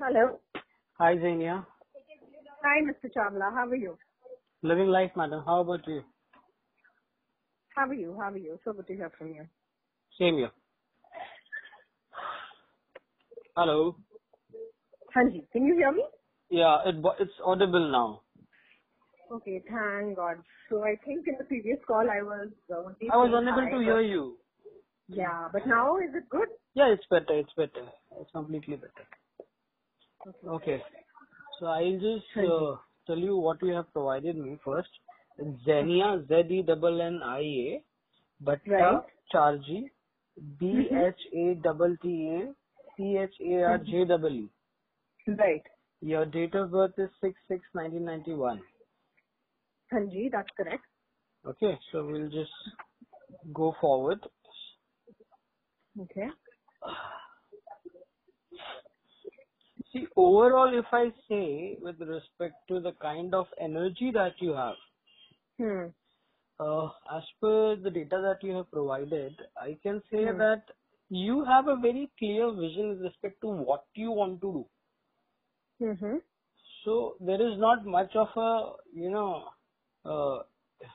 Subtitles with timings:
[0.00, 0.40] Hello.
[1.00, 1.66] Hi, Zania.
[2.64, 3.10] Hi, Mr.
[3.14, 3.52] Chawla.
[3.54, 3.98] How are you?
[4.62, 5.42] Living life, madam.
[5.46, 6.02] How about you?
[7.76, 8.14] How are you?
[8.20, 8.58] How are you?
[8.64, 9.46] So good to hear from you.
[10.18, 10.52] Same here.
[13.56, 13.96] Hello.
[15.16, 16.04] Hanji, can you hear me?
[16.50, 18.22] Yeah, it, it's audible now.
[19.32, 20.38] Okay, thank God.
[20.70, 23.78] So I think in the previous call I was uh, I was unable hi, to
[23.84, 24.38] hear you.
[25.08, 26.48] Yeah, but now is it good?
[26.74, 27.38] Yeah, it's better.
[27.38, 27.90] It's better.
[28.20, 29.06] It's completely better.
[30.46, 30.82] Okay.
[31.58, 32.76] So I'll just uh,
[33.06, 34.88] tell you what you have provided me first.
[35.66, 37.84] Zenia, Z-E-N-N-I-A,
[38.44, 39.04] Bhatta, Right.
[39.32, 39.90] Charji,
[40.58, 42.54] B-H-A-T-T-A,
[42.96, 44.50] C-H-A-R-J-E-E.
[45.28, 45.62] Right.
[46.00, 47.10] Your date of birth is
[47.76, 48.60] 6-6-1991.
[49.92, 50.84] Hanji, that's correct.
[51.46, 52.52] Okay, so we'll just
[53.52, 54.20] go forward.
[56.00, 56.28] Okay.
[59.92, 64.74] See, overall, if I say with respect to the kind of energy that you have,
[65.58, 65.86] hmm.
[66.60, 70.38] uh, as per the data that you have provided, I can say hmm.
[70.38, 70.64] that
[71.10, 74.52] you have a very clear vision with respect to what you want to
[75.80, 75.86] do.
[75.86, 76.16] Mm-hmm.
[76.84, 79.44] So there is not much of a, you know,
[80.04, 80.42] uh,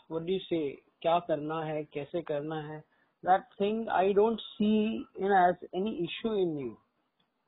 [0.07, 2.83] what do you say, kya karna hai, kaise karna hai.
[3.23, 6.77] That thing I don't see you know, as any issue in you.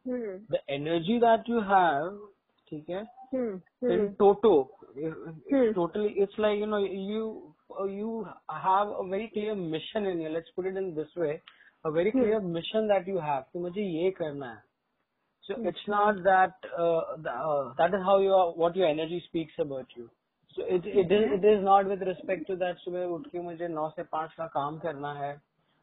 [0.08, 2.18] The energy that you have
[2.68, 3.02] ठीक है
[3.94, 4.54] in to
[5.74, 8.22] totally it's like you know you you
[8.54, 11.32] have a very clear mission in you let's put it in this way
[11.86, 14.64] a very clear mission that you have कि मुझे ये करना है।
[15.44, 16.68] So it's not that
[17.80, 20.08] that is how you what your energy speaks about you
[20.58, 21.12] so it it
[21.46, 24.78] is not with respect to that सुबह उठ के मुझे नौ से पाँच का काम
[24.80, 25.36] करना है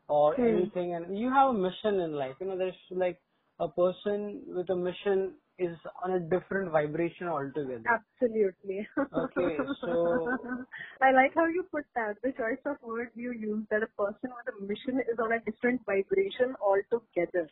[0.08, 3.18] और anything and you have a mission in life you know that's like
[3.60, 7.82] a person with a mission is on a different vibration altogether.
[7.86, 8.88] Absolutely.
[8.98, 10.28] Okay, so-
[11.02, 12.16] I like how you put that.
[12.22, 15.40] The choice of words you use that a person with a mission is on a
[15.40, 17.48] different vibration altogether.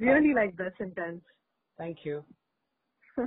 [0.00, 1.22] Really like that sentence.
[1.78, 2.24] Thank you.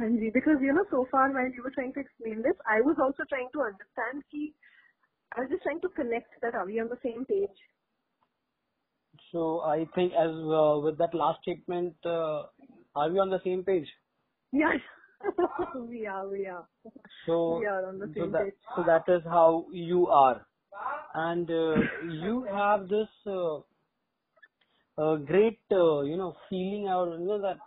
[0.00, 2.96] Hanji, because you know, so far while you were trying to explain this, I was
[3.00, 4.54] also trying to understand ki
[5.36, 7.58] I was just trying to connect that are we on the same page?
[9.32, 12.44] So I think as uh, with that last statement, uh,
[12.96, 13.88] are we on the same page?
[14.52, 14.80] Yes.
[15.88, 16.68] we are, we are.
[17.26, 18.54] So, We are on the same that, page.
[18.76, 20.46] so that is how you are.
[21.14, 23.58] And uh, you have this uh,
[24.98, 27.58] uh, great, uh, you know, feeling or, you know, that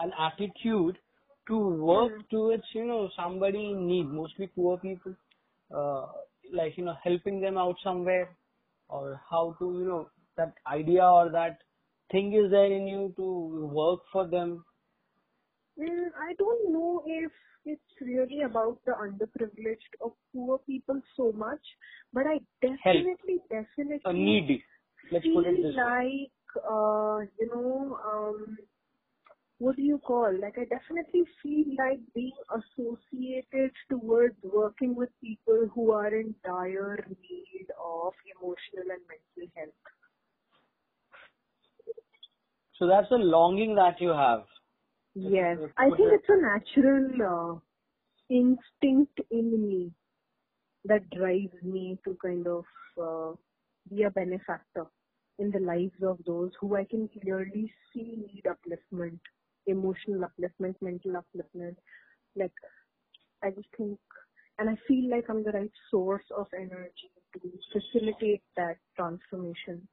[0.00, 0.98] an attitude
[1.48, 2.24] to work Mm.
[2.30, 5.14] towards, you know, somebody in need, mostly poor people,
[5.74, 6.06] uh,
[6.52, 8.36] like, you know, helping them out somewhere
[8.88, 11.58] or how to, you know, that idea or that
[12.10, 14.64] thing is there in you to work for them.
[15.78, 17.30] Mm, I don't know if
[17.64, 21.60] it's really about the underprivileged or poor people so much,
[22.12, 24.62] but I definitely, definitely A need.
[25.12, 28.58] Let's put it feel this like, uh, you know, um,
[29.58, 30.32] what do you call?
[30.40, 37.04] Like, I definitely feel like being associated towards working with people who are in dire
[37.08, 39.97] need of emotional and mental health.
[42.78, 44.44] So that's a longing that you have.
[45.14, 47.58] Yes, I think it's a natural uh,
[48.30, 49.90] instinct in me
[50.84, 52.64] that drives me to kind of
[53.02, 53.32] uh,
[53.90, 54.86] be a benefactor
[55.38, 59.18] in the lives of those who I can clearly see need upliftment,
[59.66, 61.76] emotional upliftment, mental upliftment.
[62.36, 62.52] Like,
[63.42, 63.98] I just think,
[64.58, 69.86] and I feel like I'm the right source of energy to facilitate that transformation.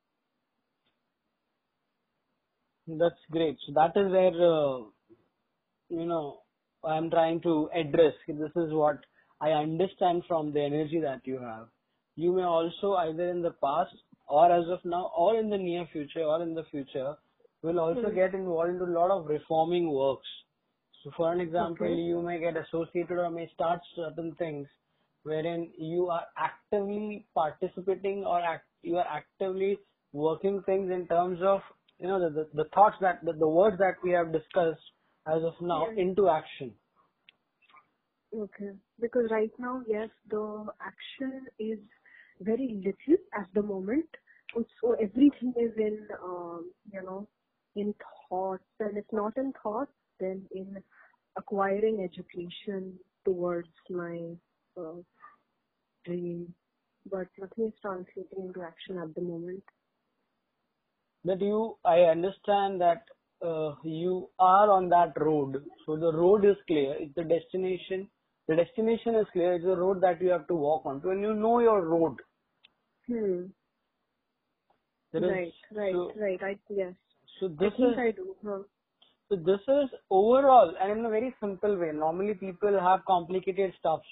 [2.87, 3.57] That's great.
[3.65, 4.85] So that is where, uh,
[5.89, 6.41] you know,
[6.83, 8.13] I'm trying to address.
[8.27, 8.99] This is what
[9.41, 11.69] I understand from the energy that you have.
[12.15, 13.95] You may also either in the past
[14.27, 17.15] or as of now or in the near future or in the future
[17.63, 18.15] will also Hmm.
[18.15, 20.27] get involved into a lot of reforming works.
[21.03, 21.95] So for an example, Okay.
[21.95, 24.67] you may get associated or may start certain things
[25.23, 29.79] wherein you are actively participating or act, you are actively
[30.13, 31.61] working things in terms of
[31.99, 34.81] you know the the, the thoughts that the, the words that we have discussed
[35.27, 36.01] as of now Yeah.
[36.03, 36.73] into action.
[38.35, 38.71] Okay.
[38.99, 41.79] Because right now, yes, the action is
[42.41, 44.05] very little at the moment.
[44.81, 47.27] So everything is in, um, you know,
[47.75, 47.93] in
[48.29, 48.63] thoughts.
[48.79, 50.81] And if not in thoughts, then in
[51.37, 54.19] acquiring education towards my
[54.77, 55.01] uh,
[56.05, 56.53] dream.
[57.09, 59.63] But nothing is translating into action at the moment.
[61.25, 63.03] But you, I understand that
[63.45, 65.63] uh, you are on that road.
[65.85, 66.95] So the road is clear.
[66.99, 68.09] It's the destination.
[68.47, 69.55] The destination is clear.
[69.55, 71.01] It's the road that you have to walk on.
[71.01, 72.17] So when you know your road,
[73.07, 73.45] Hmm.
[75.13, 76.43] there is Right, right, so, right.
[76.43, 76.93] I yes.
[77.39, 78.35] so I this think is I do.
[78.45, 78.63] Huh.
[79.29, 81.91] so this is overall and in a very simple way.
[81.93, 84.07] Normally people have complicated stuffs.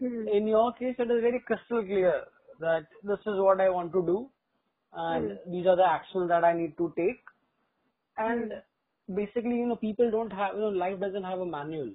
[0.00, 0.28] Hmm.
[0.28, 2.24] In your case, it is very crystal clear
[2.60, 4.30] that this is what I want to do,
[4.96, 5.36] and Hmm.
[5.46, 7.20] these are the actions that I need to take.
[8.18, 9.14] And Hmm.
[9.14, 11.92] basically, you know, people don't have, you know, life doesn't have a manual,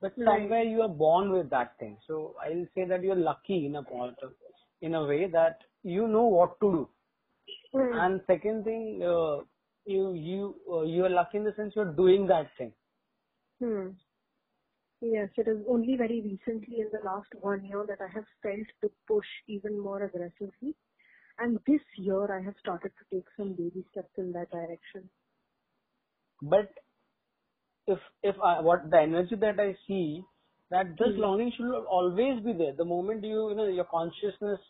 [0.00, 0.24] but Right.
[0.24, 1.98] somewhere you are born with that thing.
[2.06, 4.32] So I'll say that you're lucky in a of,
[4.82, 6.88] in a way that you know what to do.
[7.94, 9.42] And second thing, uh,
[9.86, 12.72] you you uh, you are lucky in the sense you're doing that thing.
[13.60, 13.90] Hmm.
[15.00, 18.66] Yes, it is only very recently in the last one year that I have felt
[18.82, 20.74] to push even more aggressively.
[21.38, 25.10] And this year I have started to take some baby steps in that direction.
[26.42, 26.70] But
[27.86, 30.22] if if I, what the energy that I see
[30.70, 31.18] that this Hmm.
[31.18, 32.74] longing should always be there.
[32.76, 34.60] The moment you you know your consciousness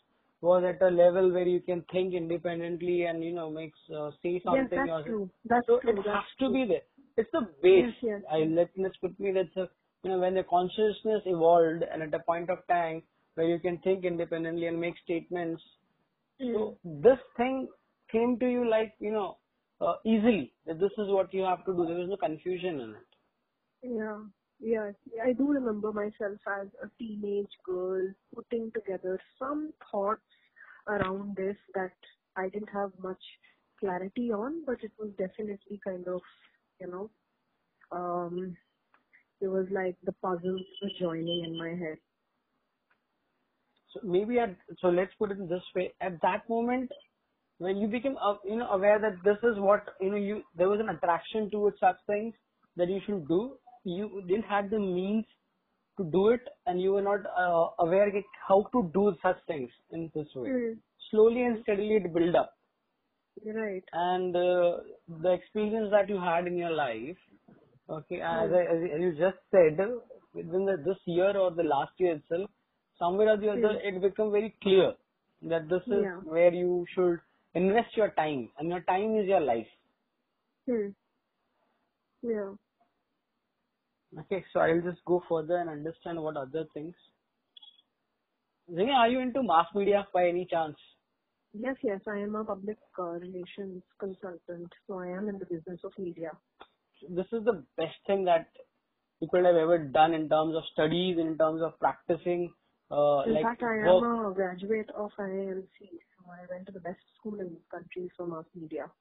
[0.41, 4.41] was at a level where you can think independently and you know makes uh, say
[4.45, 5.05] Yes, something that's yourself.
[5.05, 5.29] true.
[5.45, 5.95] That's So true.
[5.95, 6.83] it has That's to be there.
[7.17, 7.85] It's the base.
[7.85, 8.23] Yes, yes.
[8.31, 9.69] I let let's put me that's a
[10.03, 13.03] you know when the consciousness evolved and at a point of time
[13.35, 15.61] where you can think independently and make statements.
[16.39, 17.69] So this thing
[18.11, 19.37] came to you like you know
[19.81, 21.85] uh, easily that this is what you have to do.
[21.85, 23.07] There was no confusion in it.
[23.83, 24.21] Yeah,
[24.59, 24.91] yeah.
[25.23, 30.21] I do remember myself as a teenage girl putting together some thoughts
[30.87, 31.93] around this that
[32.35, 33.21] I didn't have much
[33.79, 36.21] clarity on, but it was definitely kind of,
[36.79, 37.09] you know,
[37.91, 38.57] um,
[39.41, 41.97] it was like the puzzles were joining in my head.
[44.03, 45.93] Maybe at so let's put it in this way.
[46.01, 46.91] At that moment,
[47.57, 50.69] when you became uh, you know aware that this is what you know you there
[50.69, 52.33] was an attraction towards such things
[52.75, 53.57] that you should do.
[53.83, 55.25] You didn't have the means
[55.97, 58.11] to do it, and you were not uh, aware
[58.47, 60.49] how to do such things in this way.
[60.49, 60.77] Mm.
[61.11, 62.51] Slowly and steadily, it build up,
[63.45, 63.83] Right.
[63.93, 64.77] and uh,
[65.21, 67.17] the experience that you had in your life.
[67.87, 69.77] Okay, as, I, as you just said,
[70.33, 72.49] within the, this year or the last year itself,
[72.99, 74.93] somewhere or the other, it become very clear
[75.43, 76.19] that this is Yeah.
[76.23, 77.19] where you should
[77.53, 79.67] invest your time, and your time is your life.
[80.65, 80.89] Hmm.
[82.21, 82.53] Yeah.
[84.19, 86.95] Okay, so I'll just go further and understand what other things.
[88.73, 90.77] Zini, are you into mass media by any chance?
[91.53, 92.01] Yes, yes.
[92.07, 96.31] I am a public uh, relations consultant, so I am in the business of media.
[97.09, 98.47] This is the best thing that
[99.19, 102.53] you could have ever done in terms of studies, in terms of practicing.
[102.91, 104.05] Uh, In like fact, I work.
[104.05, 108.11] am a graduate of IIMC, so I went to the best school in this country
[108.17, 108.91] for mass media.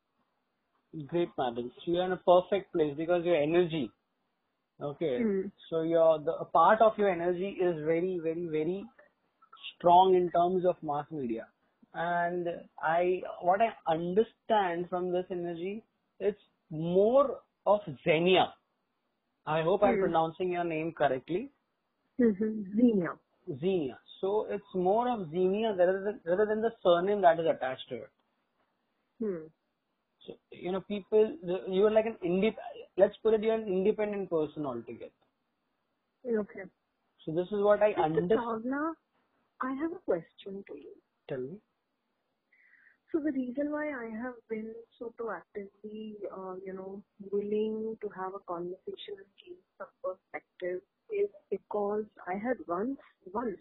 [1.08, 1.72] Great, madam.
[1.84, 3.90] So you're in a perfect place because your energy.
[4.82, 5.20] Okay.
[5.20, 5.52] Mm.
[5.70, 8.84] So your the a part of your energy is very, very, very
[9.76, 11.48] strong in terms of mass media.
[11.94, 12.48] And
[12.82, 15.84] I what I understand from this energy,
[16.20, 16.40] it's
[16.70, 18.54] more of Xenia.
[19.46, 19.98] I hope I'm Hmm.
[19.98, 21.52] pronouncing your name correctly.
[22.20, 22.76] Mm-hmm.
[22.76, 23.10] Xenia.
[23.60, 23.98] Xenia.
[24.20, 27.96] So it's more of Xenia rather than, rather than the surname that is attached to
[27.96, 28.10] it.
[29.20, 29.46] Hmm.
[30.26, 31.36] So, you know, people,
[31.68, 32.54] you are like an indep.
[32.96, 35.12] Let's put it, you're an independent person altogether.
[36.26, 36.62] Okay.
[37.24, 38.40] So this is what I understand.
[39.60, 40.94] I have a question to you.
[41.28, 41.58] Tell me.
[43.12, 48.34] So the reason why I have been so proactively, uh, you know, willing to have
[48.34, 50.80] a conversation and gain some perspective
[51.10, 52.98] is because I had once,
[53.32, 53.58] once,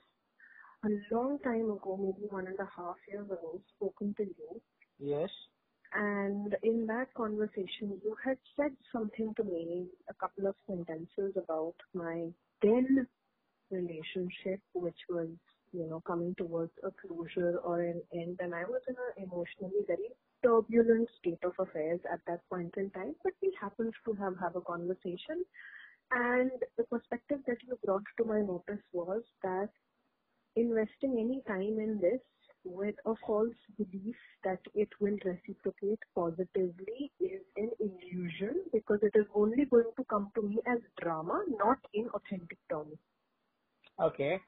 [0.86, 4.62] a long time ago, maybe one and a half years ago, spoken to you
[5.00, 5.30] Yes.
[5.94, 11.76] And in that conversation, you had said something to me, a couple of sentences about
[11.94, 12.30] my
[12.62, 13.08] then
[13.70, 15.28] relationship, which was,
[15.72, 18.40] you know, coming towards a closure or an end.
[18.40, 20.10] And I was in an emotionally very
[20.44, 23.16] turbulent state of affairs at that point in time.
[23.24, 25.44] But we happened to have, have a conversation.
[26.12, 29.70] And the perspective that you brought to my notice was that
[30.56, 32.22] investing any time in this
[32.64, 39.26] with a false belief that it will reciprocate positively is an illusion because it is
[39.36, 42.98] only going to come to me as drama, not in authentic terms.
[44.02, 44.40] Okay.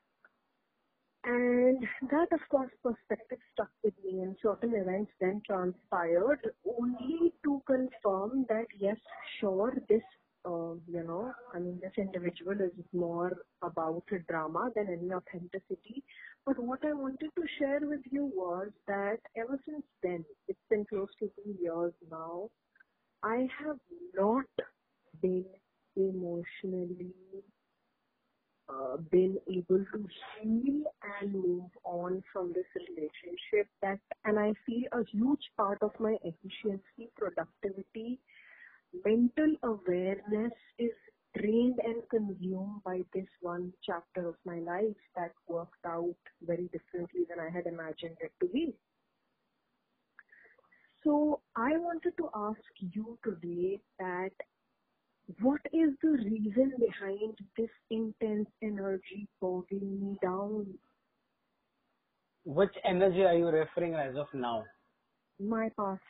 [1.25, 6.39] And that, of course, perspective stuck with me, and certain events then transpired
[6.79, 8.97] only to confirm that yes,
[9.39, 10.03] sure, this,
[10.45, 16.03] uh, you know, I mean, this individual is more about drama than any authenticity.
[16.45, 20.85] But what I wanted to share with you was that ever since then, it's been
[20.85, 22.49] close to two years now,
[23.23, 23.77] I have
[24.15, 24.45] not
[25.21, 25.45] been
[25.95, 27.13] emotionally
[28.67, 30.07] uh, been able to
[30.41, 30.83] heal
[31.21, 36.17] and move on from this relationship that and I feel a huge part of my
[36.23, 38.19] efficiency, productivity,
[39.03, 40.91] mental awareness is
[41.37, 47.21] drained and consumed by this one chapter of my life that worked out very differently
[47.29, 48.73] than I had imagined it to be.
[51.03, 54.31] So I wanted to ask you today that
[55.41, 60.67] what is the reason behind this intense energy bogging me down?
[62.45, 64.65] Which energy are you referring as of now?
[65.39, 66.01] My past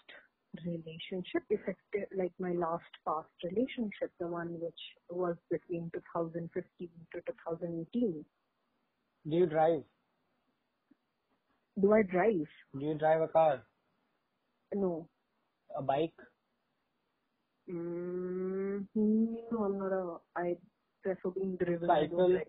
[0.66, 8.26] relationship, effective, like my last past relationship, the one which was between 2015 to 2018.
[9.30, 9.84] Do you drive?
[11.82, 12.48] Do I drive?
[12.78, 13.64] Do you drive a car?
[14.74, 15.08] No.
[15.78, 16.14] A bike?
[17.70, 20.18] Mm, no, I'm not a.
[20.40, 20.56] I
[21.04, 21.90] prefer being driven.
[21.90, 22.30] I Cycle?
[22.30, 22.42] don't.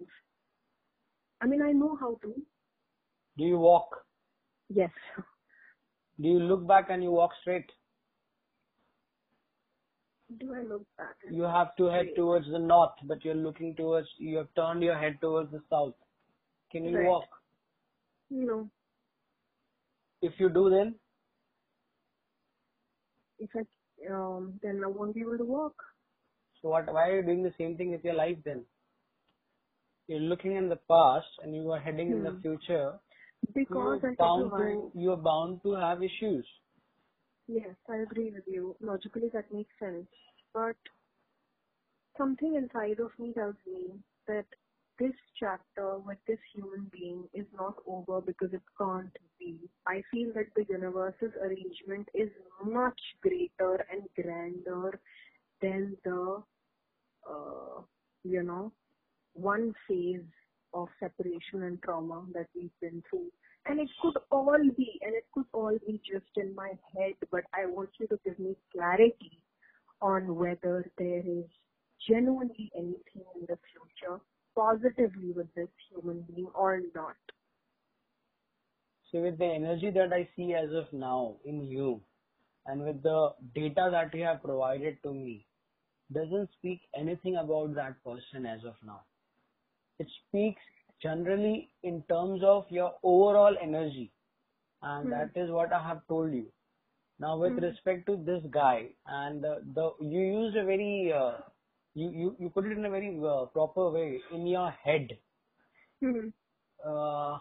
[1.41, 2.35] I mean, I know how to.
[3.39, 3.89] Do you walk?
[4.69, 4.91] Yes.
[6.21, 7.71] Do you look back and you walk straight?
[10.39, 11.17] Do I look back?
[11.31, 14.99] You have to head towards the north, but you're looking towards, you have turned your
[14.99, 15.95] head towards the south.
[16.73, 17.07] Can you Right.
[17.07, 17.29] walk?
[18.31, 18.71] No.
[20.23, 20.97] If you do, then
[23.39, 23.61] If I
[24.13, 25.77] um, then I won't be able to walk.
[26.63, 26.87] So what?
[26.93, 28.65] Why are you doing the same thing with your life then?
[30.09, 32.41] You're looking in the past and you are heading in the Hmm.
[32.43, 33.01] future.
[33.55, 36.47] Because You're bound to you're bound to have issues.
[37.49, 38.77] Yes, I agree with you.
[38.81, 40.07] Logically, that makes sense.
[40.53, 40.77] But
[42.17, 44.47] something inside of me tells me that
[44.99, 49.59] this chapter with this human being is not over because it can't be.
[49.87, 52.31] I feel that the universe's arrangement is
[52.65, 54.99] much greater and grander
[55.63, 56.43] than the,
[57.31, 57.83] uh,
[58.25, 58.73] you know,
[59.35, 60.23] one phase
[60.75, 63.31] of separation and trauma that we've been through.
[63.69, 67.43] And it could all be, and it could all be just in my head, but
[67.53, 69.43] I want you to give me clarity
[70.01, 71.45] on whether there is
[72.09, 74.21] genuinely anything in the future
[74.55, 77.17] positively with this human being or not.
[79.11, 82.01] So with the energy that I see as of now in you
[82.67, 85.47] and with the data that you have provided to me,
[86.13, 89.03] doesn't speak anything about that person as of now.
[89.99, 90.63] It speaks
[91.03, 94.13] generally in terms of your overall energy.
[94.83, 95.13] And Hmm.
[95.13, 96.53] that is what I have told you.
[97.19, 97.69] Now with Hmm.
[97.69, 101.39] respect to this guy and uh, the you used a very uh,
[101.95, 105.09] you, you you put it in a very uh, proper way in your head
[106.01, 106.29] Hmm.
[106.85, 107.39] uh,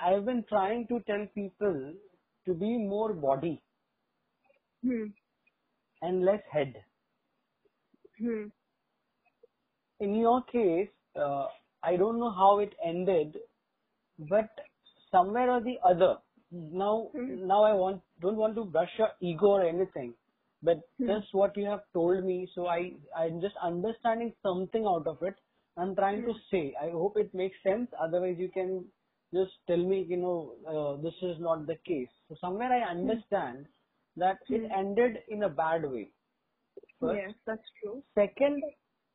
[0.00, 1.94] I've been trying to tell people
[2.46, 3.62] to be more body
[4.82, 5.06] Hmm.
[6.02, 6.74] and less head.
[8.18, 8.48] Hmm.
[10.00, 11.48] In your case, uh,
[11.82, 13.36] I don't know how it ended,
[14.18, 14.50] but
[15.10, 16.18] somewhere or the other,
[16.50, 17.46] now Hmm.
[17.46, 20.14] now I want don't want to brush your ego or anything,
[20.62, 21.08] but Hmm.
[21.08, 25.34] just what you have told me, so I I'm just understanding something out of it.
[25.76, 26.38] I'm trying to Hmm.
[26.50, 26.74] say.
[26.80, 27.88] I hope it makes sense.
[28.00, 28.84] Otherwise, you can
[29.32, 32.08] just tell me, you know, uh, this is not the case.
[32.28, 33.66] So somewhere I understand
[34.16, 34.72] that it Hmm.
[34.76, 36.10] ended in a bad way.
[37.00, 37.14] First.
[37.14, 38.02] Yes, that's true.
[38.14, 38.62] Second,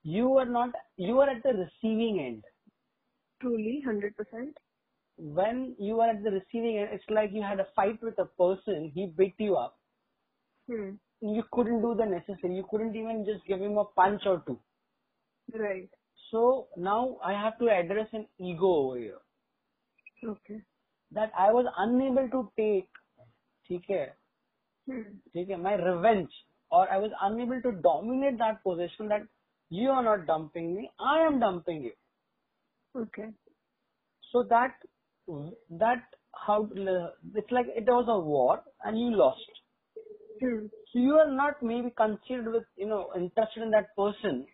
[0.04, 2.44] you were not, you were at the receiving end.
[3.43, 4.55] Truly, 100%.
[5.19, 8.27] When you were at the receiving end, it's like you had a fight with a
[8.27, 9.79] person, he beat you up.
[10.69, 10.91] Hmm.
[11.21, 12.57] You couldn't do the necessary.
[12.57, 14.61] You couldn't even just give him a punch or two.
[15.55, 15.91] Right.
[16.31, 19.19] So now I have to address an ego over here.
[20.25, 20.63] Okay.
[21.13, 22.89] That I was unable to take,
[23.69, 24.07] ठीक है,
[24.91, 25.21] Hmm.
[25.35, 26.35] ठीक है, my revenge
[26.71, 29.27] or I was unable to dominate that position that
[29.71, 31.93] you are not dumping me, I am dumping you.
[32.96, 33.30] Okay.
[34.32, 34.76] So that
[35.72, 36.70] that how
[37.36, 39.52] it's like it was a war and you lost.
[40.42, 40.68] Hmm.
[40.94, 44.48] So you are not maybe considered with you know interested in that person,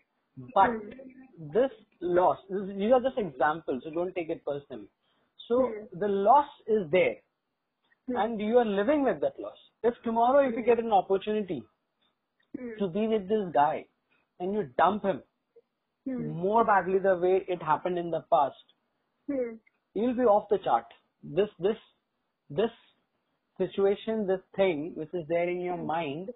[0.54, 0.90] but Hmm.
[1.38, 2.40] this loss.
[2.50, 4.90] This, these are just examples, so don't take it personally.
[5.48, 5.86] So Hmm.
[5.94, 7.18] the loss is there,
[8.16, 9.58] and you are living with that loss.
[9.84, 11.64] If tomorrow if you get an opportunity
[12.80, 13.86] to be with this guy
[14.40, 15.24] and you dump him
[16.18, 16.34] Hmm.
[16.44, 18.64] more badly the way it happened in the past,
[19.28, 19.56] Hmm.
[19.96, 20.86] you'll be off the chart.
[21.24, 21.78] This this
[22.50, 22.72] this
[23.58, 26.32] situation, this thing which is there in your mind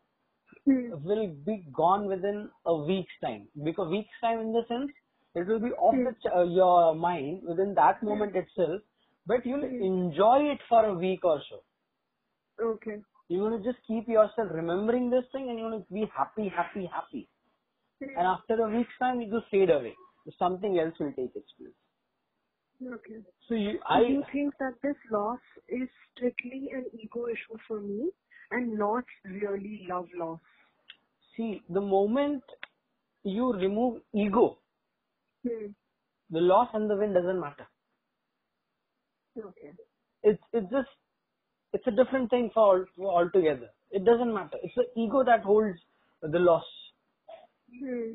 [0.65, 0.91] Hmm.
[0.91, 3.49] will be gone within a week's time.
[3.63, 4.91] Because week's time in the sense
[5.35, 8.81] it will be off the ch- uh, your mind within that moment itself,
[9.27, 9.81] but you'll Hmm.
[9.81, 11.61] enjoy it for a week or so.
[12.61, 13.03] Okay.
[13.29, 16.49] you're going to just keep yourself remembering this thing and you're going to be happy,
[16.55, 17.29] happy, happy.
[18.17, 19.93] And after a week's time, it will fade away.
[20.39, 21.73] Something else will take its place.
[22.95, 23.21] Okay.
[23.47, 27.79] So you, I, Do you think that this loss is strictly an ego issue for
[27.79, 28.09] me
[28.51, 30.39] and not really love loss?
[31.35, 32.43] see, the moment
[33.23, 34.59] you remove ego,
[35.47, 35.71] Hmm.
[36.29, 37.67] the loss and the win doesn't matter.
[39.37, 39.71] Okay.
[40.23, 40.89] It's, it's just,
[41.73, 43.69] it's a different thing for all, for altogether.
[43.91, 44.57] It doesn't matter.
[44.61, 45.79] It's the ego that holds
[46.21, 46.63] the loss.
[47.79, 48.13] Hmm.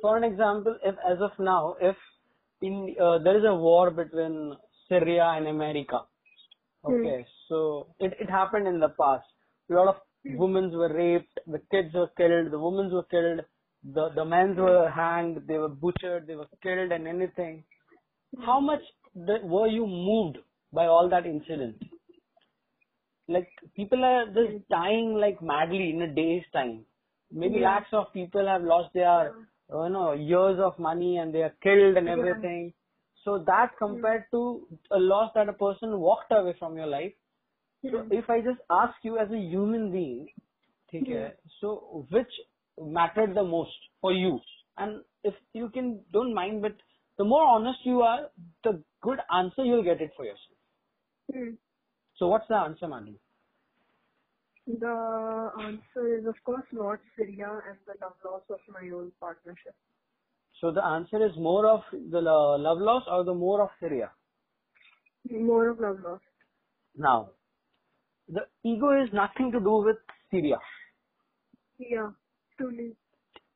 [0.00, 1.96] For an example, if as of now, if
[2.62, 4.56] in uh, there is a war between
[4.88, 6.00] Syria and America,
[6.84, 6.94] hmm.
[6.94, 9.26] okay, so it, it happened in the past.
[9.70, 10.36] A lot of hmm.
[10.36, 13.40] women were raped, the kids were killed, the women were killed,
[13.94, 14.62] the the men hmm.
[14.62, 17.64] were hanged, they were butchered, they were killed, and anything.
[18.44, 18.80] How much
[19.14, 20.38] the, were you moved
[20.72, 21.76] by all that incident?
[23.28, 26.84] Like people are just dying like madly in a day's time
[27.31, 27.65] Maybe Yeah.
[27.65, 29.33] lakhs of people have lost their
[29.69, 32.13] you know years of money and they are killed and Yeah.
[32.17, 32.73] everything.
[33.23, 37.13] So that compared to a loss that a person walked away from your life.
[37.91, 38.11] So Hmm.
[38.11, 40.27] if I just ask you as a human being,
[40.93, 42.39] ठीक है, so which
[42.97, 44.39] mattered the most for you?
[44.77, 46.75] And if you can don't mind, but
[47.17, 48.29] the more honest you are,
[48.63, 50.57] the good answer you'll get it for yourself.
[51.33, 51.51] Hmm.
[52.15, 53.15] So what's the answer, Madhu?
[54.66, 59.74] The answer is, of course, not Syria and the love loss of my own partnership.
[60.60, 64.10] So the answer is more of the lo- love loss or the more of Syria.
[65.30, 66.20] More of love loss.
[66.96, 67.30] Now,
[68.28, 69.96] the ego is nothing to do with
[70.30, 70.58] Syria.
[71.78, 72.10] Yeah,
[72.58, 72.96] truly.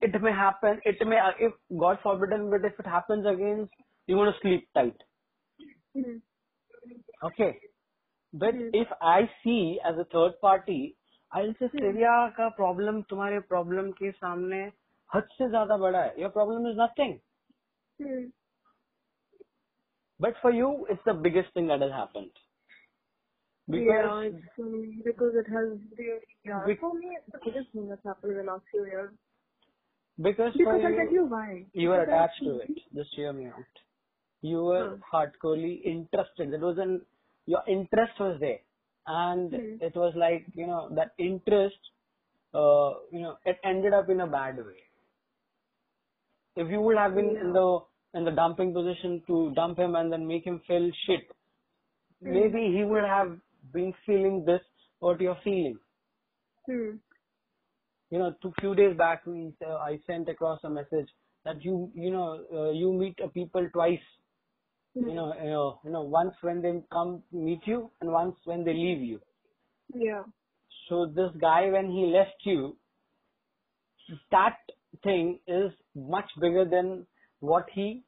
[0.00, 0.80] It may happen.
[0.84, 3.68] It may, if God forbidden, but if it happens again,
[4.06, 4.96] you're going to sleep tight.
[5.94, 6.18] Hmm.
[7.24, 7.58] Okay.
[8.32, 8.68] But Hmm.
[8.72, 10.96] if I see as a third party,
[11.36, 14.60] I अल्टेरिया का problem तुम्हारे problem के सामने
[15.14, 17.18] हद से ज़्यादा बड़ा है। Your problem is nothing
[20.22, 22.30] but for you it's the biggest thing that happened
[35.84, 37.00] interested was an
[37.48, 38.60] your interest was there
[39.06, 39.76] and Hmm.
[39.80, 41.78] it was like you know that interest.
[42.54, 44.82] Uh, you know, it ended up in a bad way.
[46.56, 47.80] If you would have been in the
[48.14, 51.28] in the dumping position to dump him and then make him feel shit,
[52.24, 52.32] Hmm.
[52.32, 53.38] maybe he would have
[53.72, 54.62] been feeling this
[55.00, 55.78] what you're feeling.
[56.66, 56.96] Hmm.
[58.10, 61.08] you know, two few days back, we uh, I sent across a message
[61.44, 64.06] that you you know uh, you meet a people twice
[64.95, 65.09] Hmm.
[65.09, 68.63] You know, you know, you know, once when they come meet you, and once when
[68.63, 69.19] they leave you.
[69.93, 70.23] Yeah.
[70.89, 72.77] So this guy, when he left you,
[74.31, 74.57] that
[75.03, 77.07] thing is much bigger than
[77.39, 78.03] what he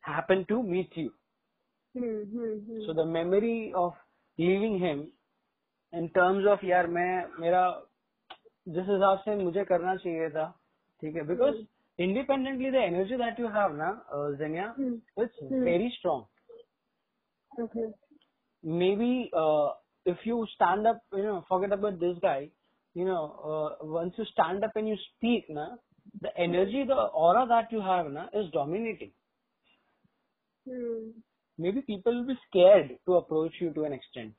[0.00, 1.12] happened to meet you.
[1.96, 2.22] Hmm.
[2.22, 2.58] Hmm.
[2.66, 2.80] Hmm.
[2.86, 3.92] So the memory of
[4.38, 5.12] leaving him,
[5.92, 7.62] in terms of यार मैं मेरा
[8.68, 10.46] जिस हिसाब से मुझे करना चाहिए था
[11.00, 11.60] ठीक है because
[12.05, 14.95] independently the energy that you have ना uh, Zenia Hmm.
[15.17, 16.25] it's very strong
[17.59, 17.93] Okay.
[18.63, 19.69] maybe uh,
[20.05, 22.49] if you stand up you know forget about this guy
[22.95, 23.23] you know
[23.81, 25.67] uh, once you stand up and you speak na
[26.21, 29.13] the energy the aura that you have na is dominating
[30.67, 31.11] Hmm.
[31.57, 34.35] maybe people will be scared to approach you to an extent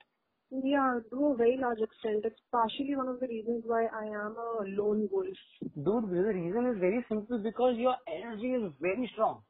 [0.52, 2.24] Yeah, to a very large extent.
[2.24, 5.38] It's partially one of the reasons why I am a lone wolf.
[5.76, 9.42] Dude, the reason is very simple because your energy is very strong.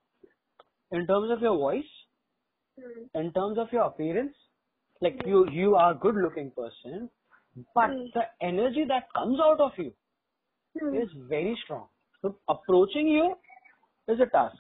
[0.91, 1.91] In terms of your voice,
[2.79, 3.05] Hmm.
[3.15, 4.35] in terms of your appearance,
[5.01, 7.09] like you, you are a good looking person,
[7.75, 8.11] but Mm.
[8.13, 9.93] the energy that comes out of you
[10.79, 10.95] Hmm.
[10.95, 11.87] is very strong.
[12.21, 13.35] So approaching you
[14.07, 14.57] is a task.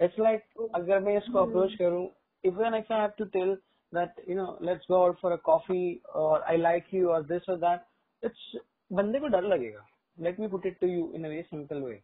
[0.00, 2.08] It's like अगर मैं इसको approach करूँ,
[2.44, 3.56] even if I have to tell
[3.94, 7.42] that you know let's go out for a coffee or I like you or this
[7.48, 7.88] or that,
[8.22, 8.44] it's
[8.92, 9.84] बंदे को डर लगेगा.
[10.18, 12.02] Let me put it to you in a very simple way.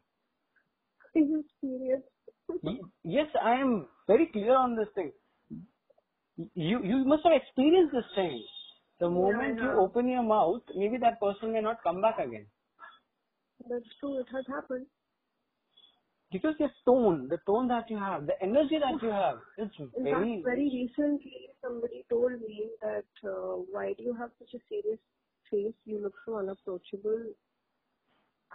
[1.17, 2.03] Are you serious?
[2.63, 5.13] Y- Yes, I am very clear on this thing.
[6.55, 8.45] You you must have experienced this thing.
[9.01, 9.81] The moment you yeah.
[9.85, 12.47] open your mouth, maybe that person may not come back again.
[13.69, 14.19] That's true.
[14.21, 14.87] It has happened.
[16.32, 20.04] because your tone, the tone that you have, the energy that you have, it's In
[20.04, 24.60] very, fact, very recently, somebody told me that uh, why do you have such a
[24.70, 25.00] serious
[25.52, 25.76] face?
[25.86, 27.34] You look so unapproachable.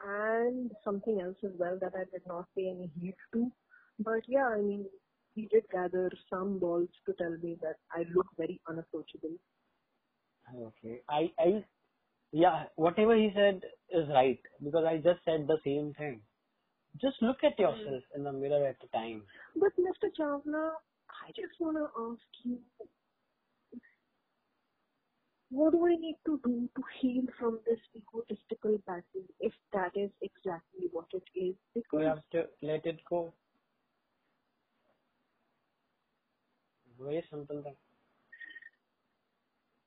[0.04, 3.52] And something else as well that I did not pay any heed to.
[3.98, 4.86] But yeah, I mean,
[5.34, 9.36] he did gather some balls to tell me that I look very unapproachable.
[10.54, 11.02] Okay.
[11.08, 11.66] I, I,
[12.32, 16.22] yeah, whatever he said is right because I just said the same thing.
[17.00, 17.62] Just look at hmm.
[17.62, 19.22] yourself in the mirror at the time.
[19.54, 20.08] But Mr.
[20.18, 20.70] Chawla,
[21.10, 22.58] I just want to ask you,
[25.50, 30.10] what do I need to do to heal from this egotistical battle if that is
[30.20, 31.54] exactly what it is?
[31.74, 33.32] Because You have to let it go.
[37.00, 37.76] Very simple thing.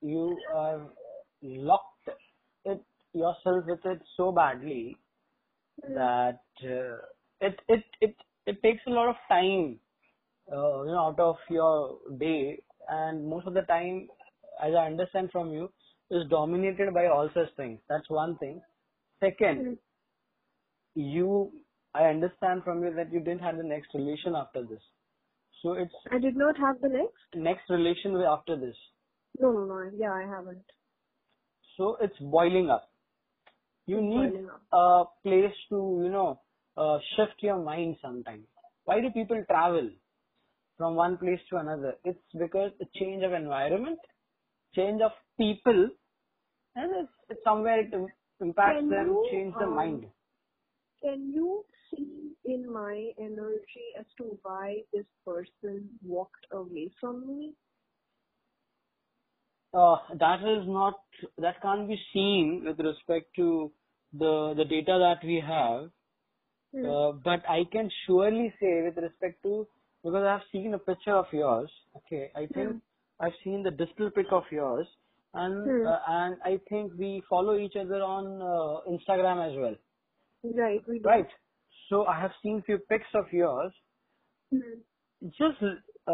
[0.01, 0.79] You are
[1.41, 2.09] locked
[2.65, 2.81] it
[3.13, 4.95] yourself with it so badly
[5.87, 6.97] that uh,
[7.41, 8.15] it it it
[8.45, 9.79] it takes a lot of time
[10.51, 12.61] uh, you know out of your day.
[12.89, 14.07] And most of the time
[14.63, 15.71] as i understand from you
[16.11, 17.79] is dominated by all such things.
[17.87, 18.61] That's one thing.
[19.19, 19.77] Second
[20.95, 21.51] you
[21.93, 24.81] i understand from you that you didn't have the next relation after this.
[25.61, 27.35] So it's I did not have the next.
[27.35, 28.75] next relation after this.
[29.39, 29.91] No, no, no.
[29.97, 30.63] Yeah, I haven't.
[31.77, 32.88] so it's boiling up
[33.91, 34.33] you need
[34.73, 36.41] a place to you know
[36.77, 38.45] uh, shift your mind sometimes
[38.85, 39.91] why do people travel
[40.77, 41.95] from one place to another?
[42.05, 43.99] It's because a change of environment
[44.75, 45.89] change of people
[46.75, 50.07] and it's, it's somewhere it im- impacts Can them you, change the um, mind.
[51.03, 57.55] Can you see in my energy as to why this person walked away from me?
[59.73, 61.01] uh, that is not
[61.37, 63.71] that can't be seen with respect to
[64.13, 65.89] the the data that we have
[66.73, 66.93] Hmm.
[66.93, 69.67] Uh, but I can surely say with respect to
[70.03, 71.71] because I've seen a picture of yours.
[71.97, 72.79] Okay, I think Hmm.
[73.19, 74.87] I've seen the distal pic of yours,
[75.33, 75.85] and Hmm.
[75.85, 79.75] uh, and I think we follow each other on uh, Instagram as well,
[80.43, 81.13] Right, we do.
[81.13, 81.27] right?
[81.89, 83.73] So I have seen few pics of yours.
[84.51, 84.81] Hmm.
[85.23, 85.61] Just
[86.07, 86.11] uh,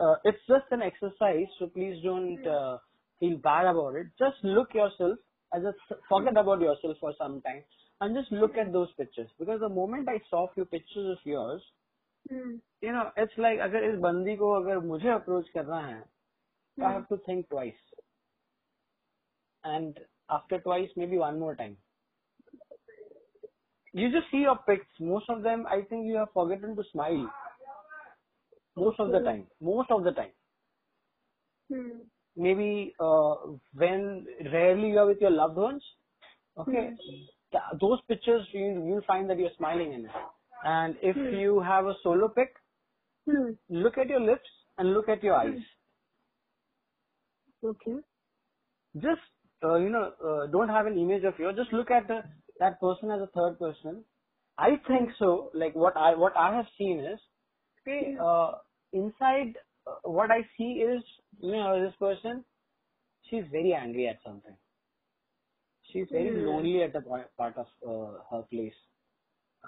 [0.00, 2.78] uh, it's just an exercise, so please don't uh,
[3.20, 4.08] feel bad about it.
[4.18, 5.18] Just look yourself.
[5.53, 7.63] I just forget about yourself for some time
[8.01, 11.61] and just look at those pictures because the moment I saw few pictures of yours,
[12.29, 12.55] Hmm.
[12.81, 16.01] you know, it's like अगर इस बंदी को अगर मुझे approach करना है,
[16.79, 16.99] तो I Hmm.
[16.99, 17.83] have to think twice,
[19.63, 21.77] and after twice maybe one more time.
[23.93, 24.87] You just see your pics.
[25.01, 27.25] Most of them, I think you have forgotten to smile.
[28.77, 29.47] Most of the time.
[29.61, 30.33] Most of the time.
[31.71, 31.99] Hmm.
[32.38, 33.36] Maybe uh,
[33.74, 35.84] when rarely you are with your loved ones.
[36.58, 36.92] Okay,
[37.52, 40.12] th- those pictures you you'll find that you're smiling in it.
[40.64, 41.32] And if Hmm.
[41.32, 42.54] you have a solo pic,
[43.26, 43.52] Hmm.
[43.70, 44.48] look at your lips
[44.78, 45.60] and look at your eyes.
[47.64, 47.96] Okay.
[48.96, 49.22] Just
[49.64, 51.52] uh, you know, uh, don't have an image of you.
[51.54, 52.22] Just look at the,
[52.60, 54.04] that person as a third person.
[54.58, 55.50] I think so.
[55.54, 57.20] Like what I what I have seen is,
[57.82, 58.52] okay, uh,
[58.92, 59.54] inside
[60.04, 61.02] what I see is,
[61.40, 62.44] you know, this person,
[63.30, 64.56] she's very angry at something.
[65.92, 66.44] She's very Hmm.
[66.44, 68.74] lonely at the point, part of uh, her place.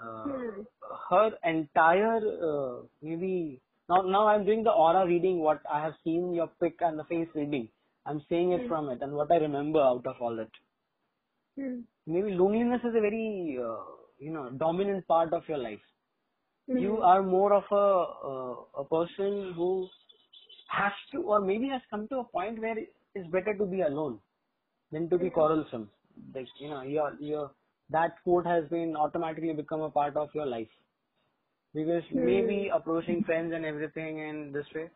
[0.01, 0.61] Uh, Hmm.
[1.09, 5.39] her entire uh, maybe now now I'm doing the aura reading.
[5.39, 7.69] What I have seen your pic and the face reading.
[8.05, 8.67] I'm saying it Hmm.
[8.67, 10.49] from it and what I remember out of all that.
[11.57, 11.81] Hmm.
[12.07, 13.83] Maybe loneliness is a very uh,
[14.19, 15.81] you know dominant part of your life.
[16.67, 16.79] Hmm.
[16.79, 17.85] You are more of a
[18.31, 19.87] uh, a person who
[20.71, 24.19] has to or maybe has come to a point where it's better to be alone
[24.91, 25.89] than to be quarrelsome.
[26.35, 27.51] Like you know your your
[27.89, 30.69] that quote has been automatically become a part of your life
[31.73, 34.89] because maybe approaching friends and everything in this way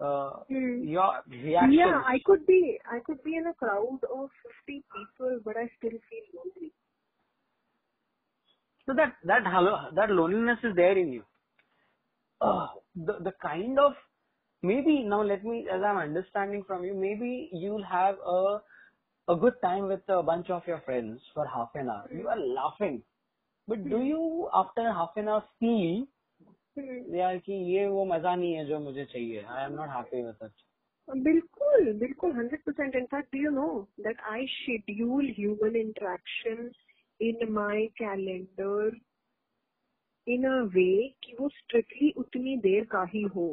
[0.00, 0.82] uh, Hmm.
[0.82, 5.40] your reaction Yeah, I could be I could be in a crowd of fifty people,
[5.44, 6.72] but I still feel lonely.
[8.86, 11.24] so that that hello that loneliness is there in you
[12.40, 13.92] uh, the the kind of
[14.63, 18.39] maybe now let me as i'm understanding from you maybe you'll have a
[19.27, 22.39] a good time with a bunch of your friends for half an hour you are
[22.59, 22.97] laughing
[23.67, 26.03] but do you after half an hour feel
[26.77, 27.15] Hmm.
[27.15, 30.39] यार कि ये वो मजा नहीं है जो मुझे चाहिए I am not happy with
[30.43, 33.67] it बिल्कुल बिल्कुल hundred percent in fact you know
[33.99, 36.69] that I schedule human interaction
[37.19, 38.97] in my calendar
[40.27, 40.91] in a way
[41.23, 43.47] कि वो स्ट्रिक्टली उतनी देर का ही हो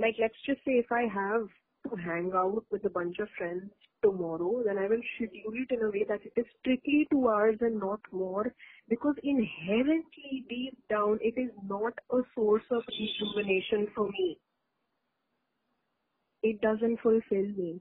[0.00, 1.48] Like let's just say if I have
[1.88, 3.70] to hang out with a bunch of friends
[4.02, 7.56] tomorrow, then I will schedule it in a way that it is strictly two hours
[7.60, 8.52] and not more
[8.88, 14.38] because inherently deep down it is not a source of rejuvenation for me.
[16.42, 17.80] It doesn't fulfill me.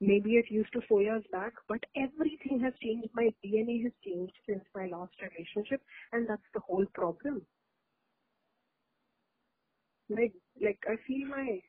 [0.00, 3.08] Maybe it used to four years back, but everything has changed.
[3.14, 5.80] My DNA has changed since my last relationship
[6.12, 7.42] and that's the whole problem.
[10.08, 11.60] Like like I feel my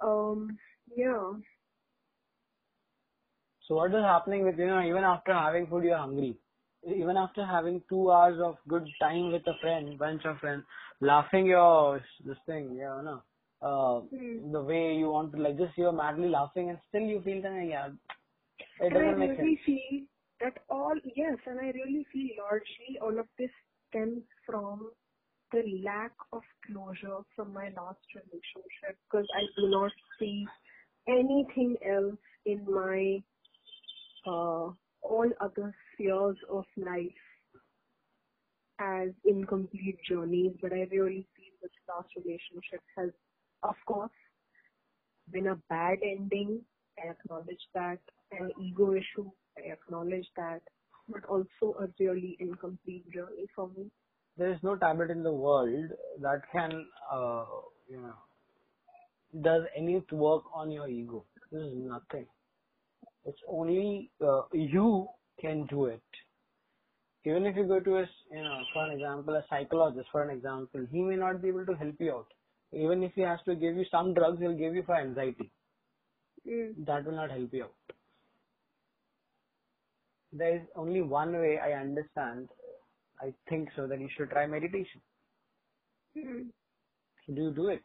[0.00, 0.58] um
[0.96, 1.32] Yeah.
[3.66, 6.36] So what is happening with, you know, even after having food, you're hungry.
[6.86, 10.64] Even after having two hours of good time with a friend, bunch of friends,
[11.00, 13.22] laughing your, this thing, yeah, you know,
[13.62, 14.38] uh, Hmm.
[14.52, 17.66] the way you want to, like just you're madly laughing and still you feel that,
[17.68, 17.88] yeah,
[18.80, 19.56] it And I doesn't make really sense.
[19.64, 20.02] feel
[20.40, 23.50] that all, yes, and I really feel largely all of this
[23.88, 24.90] stems from
[25.52, 30.46] the lack of closure from my last relationship because I do not see
[31.08, 33.22] anything else in my
[34.26, 34.70] uh,
[35.02, 37.10] all other spheres of life
[38.80, 43.10] as incomplete journeys, but I really feel this last relationship has,
[43.62, 44.10] of course,
[45.30, 46.60] been a bad ending.
[46.98, 47.98] I acknowledge that.
[48.32, 49.30] An ego issue.
[49.58, 50.62] I acknowledge that.
[51.08, 53.90] But also a really incomplete journey for me.
[54.38, 55.90] There is no tablet in the world
[56.20, 57.44] that can, uh,
[57.88, 58.14] you know,
[59.42, 61.24] does any work on your ego.
[61.50, 62.26] This is nothing.
[63.24, 65.08] It's only uh, you
[65.40, 66.02] can do it.
[67.24, 70.36] Even if you go to a, you know, for an example, a psychologist, for an
[70.36, 72.26] example, he may not be able to help you out.
[72.72, 75.52] Even if he has to give you some drugs, he'll give you for anxiety.
[76.48, 76.84] Mm.
[76.86, 77.74] That will not help you out.
[80.32, 82.48] There is only one way I understand.
[83.22, 85.00] I think so that you should try meditation.
[86.16, 86.46] Mm.
[87.34, 87.82] Do you do it?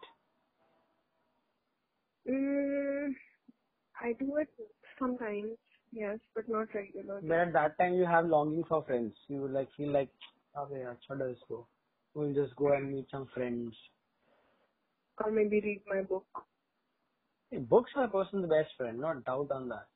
[2.28, 3.13] Mm.
[4.02, 4.50] I do it
[5.00, 5.58] sometimes,
[5.91, 7.28] yes, but not regularly.
[7.28, 9.13] But at that time you have longing for friends.
[9.28, 10.10] You would like feel like,
[10.58, 11.67] okay, achha let's go.
[12.13, 13.76] We'll just go and meet some friends.
[15.23, 16.26] Or maybe read my book.
[17.52, 19.88] Hey, books are a person's best friend, not doubt on that.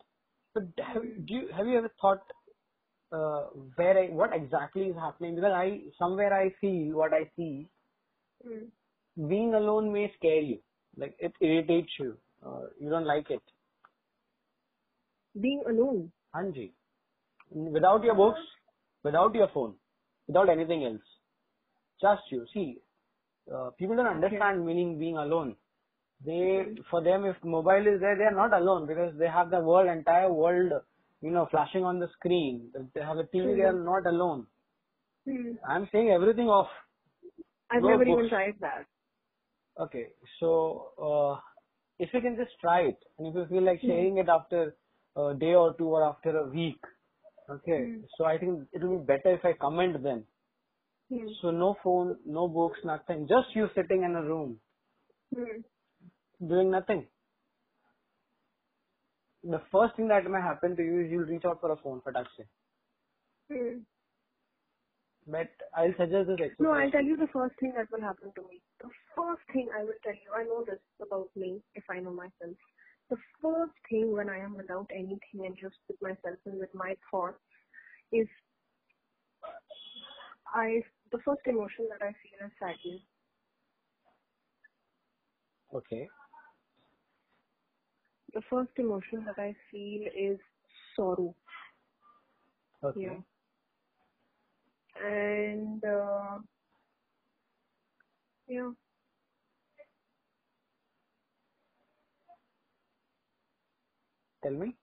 [0.53, 2.23] But have do you have you ever thought
[3.11, 3.41] uh,
[3.75, 5.35] where I, what exactly is happening?
[5.35, 7.67] Because I somewhere I feel what I see.
[8.47, 8.67] Mm.
[9.29, 10.59] Being alone may scare you,
[10.97, 12.17] like it irritates you.
[12.45, 13.41] Uh, you don't like it.
[15.39, 16.11] Being alone.
[16.33, 16.71] Hanji,
[17.49, 18.39] without your books,
[19.03, 19.73] without your phone,
[20.27, 21.01] without anything else,
[22.01, 22.45] just you.
[22.53, 22.77] See,
[23.53, 25.55] uh, people don't understand meaning being alone.
[26.25, 29.59] They, for them, if mobile is there, they are not alone because they have the
[29.59, 30.71] world, entire world,
[31.21, 32.71] you know, flashing on the screen.
[32.75, 34.47] If They have a TV, they are not alone.
[35.27, 35.57] Mm.
[35.67, 36.69] I'm saying everything off.
[37.71, 38.23] I've No never books.
[38.23, 38.85] even tried that.
[39.79, 40.07] Okay,
[40.39, 41.41] so uh,
[41.99, 44.75] if you can just try it, and if you feel like sharing it after
[45.17, 46.79] a day or two or after a week,
[47.49, 48.01] okay, Hmm.
[48.17, 50.25] so I think it will be better if I comment then.
[51.11, 51.37] Mm.
[51.41, 54.59] So no phone, no books, nothing, just you sitting in a room
[55.35, 55.63] Mm.
[56.47, 57.07] doing nothing.
[59.43, 62.01] The first thing that may happen to you is you'll reach out for a phone
[62.01, 62.45] for touching.
[63.51, 63.81] Mm.
[65.27, 66.55] But I'll suggest this exercise.
[66.59, 68.61] No, I'll tell you the first thing that will happen to me.
[68.81, 72.11] The first thing I will tell you, I know this about me, if I know
[72.11, 72.55] myself.
[73.09, 76.95] The first thing when I am without anything and just with myself and with my
[77.09, 77.39] thoughts
[78.11, 78.27] is
[80.53, 83.01] I, the first emotion that I feel is sadness.
[85.73, 86.07] Okay.
[88.33, 90.39] The first emotion that I feel is
[90.95, 91.35] sorrow.
[92.83, 93.01] Okay.
[93.01, 93.17] Yeah.
[95.05, 96.39] And, uh,
[98.47, 98.71] yeah.
[104.43, 104.75] Tell me.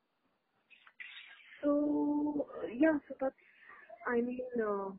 [1.63, 3.35] So yeah, so that's
[4.07, 4.91] I mean uh,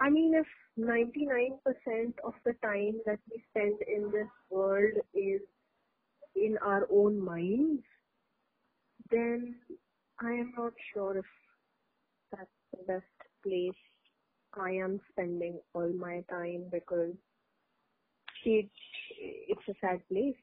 [0.00, 4.94] I mean if ninety nine percent of the time that we spend in this world
[5.14, 5.40] is
[6.36, 7.82] in our own minds,
[9.10, 9.56] then
[10.20, 11.24] I am not sure if
[12.32, 13.04] that's the best
[13.42, 13.76] place
[14.58, 17.14] I am spending all my time because
[18.44, 18.70] it
[19.18, 20.36] it's a sad place.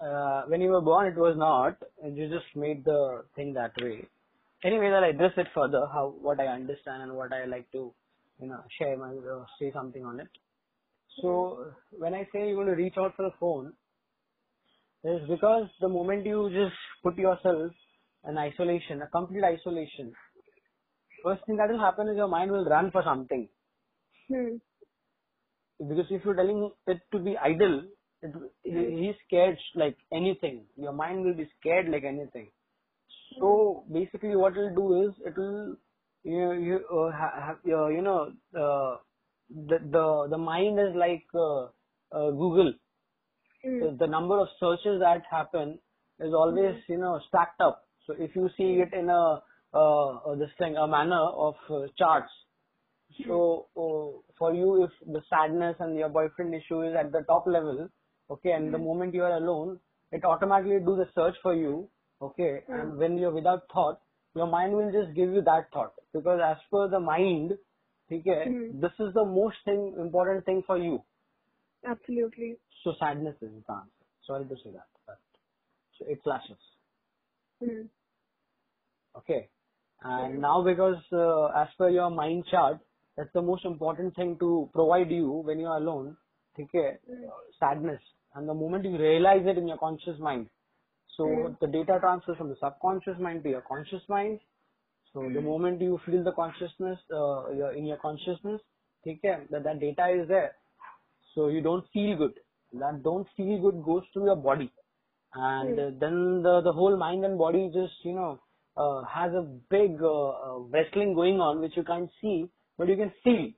[0.00, 1.76] Uh, when you were born, it was not.
[2.02, 4.06] and You just made the thing that way.
[4.64, 5.86] Anyways, I'll address it further.
[5.92, 7.92] How what I understand and what I like to,
[8.40, 10.28] you know, share my uh, say something on it.
[11.20, 13.72] So when I say you want to reach out for the phone,
[15.04, 17.72] is because the moment you just put yourself
[18.28, 20.14] in isolation, a complete isolation,
[21.24, 23.48] first thing that will happen is your mind will run for something.
[24.28, 24.56] Hmm.
[25.78, 27.88] Because if you're telling it to be idle,
[28.22, 28.32] it,
[28.64, 30.66] he- he's scared like anything.
[30.76, 32.52] Your mind will be scared like anything.
[33.40, 35.76] So basically, what it'll do is it will
[36.24, 38.32] you you uh, ha- have uh, you know
[38.64, 38.98] uh,
[39.50, 41.64] the the the mind is like uh,
[42.12, 42.74] uh, Google.
[43.80, 45.78] So the number of searches that happen
[46.20, 47.84] is always you know stacked up.
[48.06, 49.42] So if you see it in a
[49.74, 52.32] uh, uh, this thing a manner of uh, charts.
[53.26, 57.46] So uh, for you, if the sadness and your boyfriend issue is at the top
[57.46, 57.88] level,
[58.30, 59.80] okay, and the moment you are alone,
[60.12, 61.90] it automatically do the search for you.
[62.22, 64.00] Okay, and when you're without thought,
[64.34, 67.52] your mind will just give you that thought because as per the mind,
[68.12, 68.80] okay, Hmm.
[68.80, 71.02] this is the most thing important thing for you.
[71.86, 72.56] Absolutely.
[72.84, 73.90] So sadness is the answer.
[74.26, 75.18] Sorry to say that, but
[75.98, 76.58] so it clashes.
[77.62, 77.82] Hmm.
[79.16, 79.48] Okay.
[80.02, 82.78] And now because uh, as per your mind chart,
[83.16, 86.16] that's the most important thing to provide you when you are alone.
[86.58, 86.98] Okay.
[87.58, 88.00] Sadness.
[88.34, 90.48] And the moment you realize it in your conscious mind,
[91.16, 91.58] so Mm.
[91.60, 94.40] the data transfers from the subconscious mind to your conscious mind.
[95.12, 98.60] So the moment you feel the consciousness uh, your, in your consciousness,
[99.06, 100.56] okay, that that data is there.
[101.40, 102.34] So you don't feel good.
[102.74, 104.70] That don't feel good goes to your body,
[105.34, 108.40] and uh, then the the whole mind and body just you know
[108.76, 112.96] uh, has a big uh, uh, wrestling going on, which you can't see, but you
[112.96, 113.50] can feel.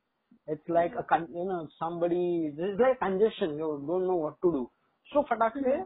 [0.46, 2.52] It's like a con- you know somebody.
[2.56, 3.56] It's like congestion.
[3.58, 4.70] You don't know what to do.
[5.12, 5.76] So fatak se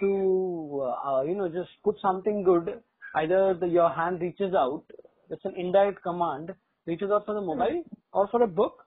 [0.00, 2.82] to uh, uh, you know just put something good.
[3.14, 4.84] Either the, your hand reaches out.
[5.30, 6.54] It's an indirect command.
[6.86, 8.84] Reaches out for the mobile or for a book,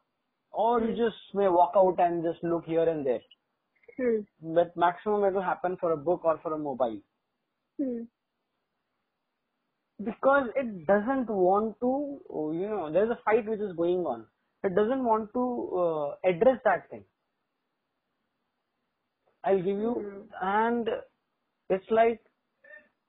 [0.51, 3.21] or you just may walk out and just look here and there.
[3.97, 4.21] Hmm.
[4.41, 7.01] But maximum it will happen for a book or for a mobile
[7.77, 8.03] Hmm.
[10.03, 12.21] because it doesn't want to.
[12.29, 14.27] You know, there's a fight which is going on.
[14.63, 15.45] It doesn't want to
[15.83, 17.05] uh, address that thing.
[19.43, 20.29] I'll give you, Mhm.
[20.41, 20.87] and
[21.69, 22.21] it's like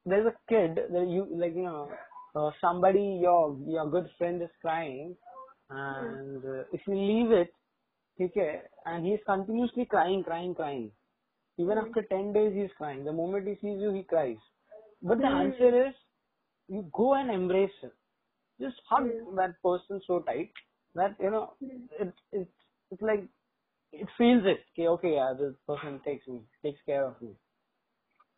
[0.07, 1.90] there's a kid that you like you know
[2.37, 5.16] uh, somebody your your good friend is crying
[5.73, 6.05] Hmm.
[6.05, 7.53] and uh, if you leave it
[8.21, 10.91] okay and he's continuously crying crying crying.
[11.59, 11.87] Even hmm.
[11.87, 13.05] after 10 days he's crying.
[13.05, 14.37] The moment he sees you he cries.
[15.03, 15.47] But the hmm.
[15.47, 15.95] answer is
[16.69, 17.91] you go and embrace him.
[18.61, 20.51] Just hug that person so tight
[20.95, 22.49] that you know it it
[22.91, 23.25] it's like
[23.93, 24.61] it feels it.
[24.79, 27.31] Okay okay yeah this person takes me takes care of me.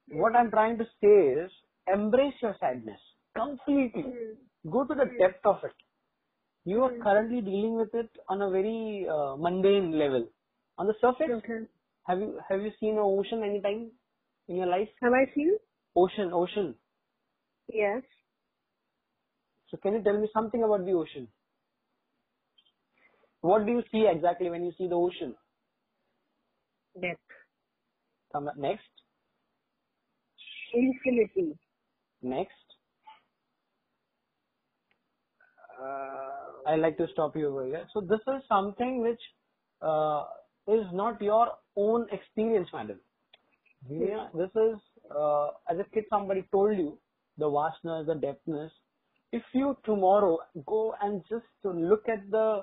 [0.08, 1.50] What I'm trying to say is
[1.92, 3.00] embrace your sadness
[3.36, 4.02] completely.
[4.02, 4.70] Hmm.
[4.70, 5.72] Go to the depth of it.
[6.64, 10.28] You are currently dealing with it on a very uh, mundane level.
[10.78, 11.66] On the surface, Okay.
[12.06, 13.92] have you have you seen an ocean anytime
[14.48, 14.88] in your life?
[15.02, 15.56] Have I seen?
[15.96, 16.74] Ocean, ocean.
[17.72, 18.02] Yes.
[19.70, 21.28] So can you tell me something about the ocean?
[23.40, 25.36] What do you see exactly when you see the ocean?
[27.00, 27.20] Depth.
[28.32, 28.84] Come next,
[30.74, 31.58] Infinity.
[32.22, 32.52] next.
[35.80, 36.33] Uh,
[36.66, 37.86] I like to stop you over here.
[37.92, 39.20] So this is something which
[39.82, 40.24] uh,
[40.68, 43.00] is not your own experience, madam.
[43.88, 44.78] Yeah, this is
[45.14, 46.98] uh, as a kid somebody told you
[47.36, 48.70] the vastness, the depthness.
[49.32, 52.62] If you tomorrow go and just look at the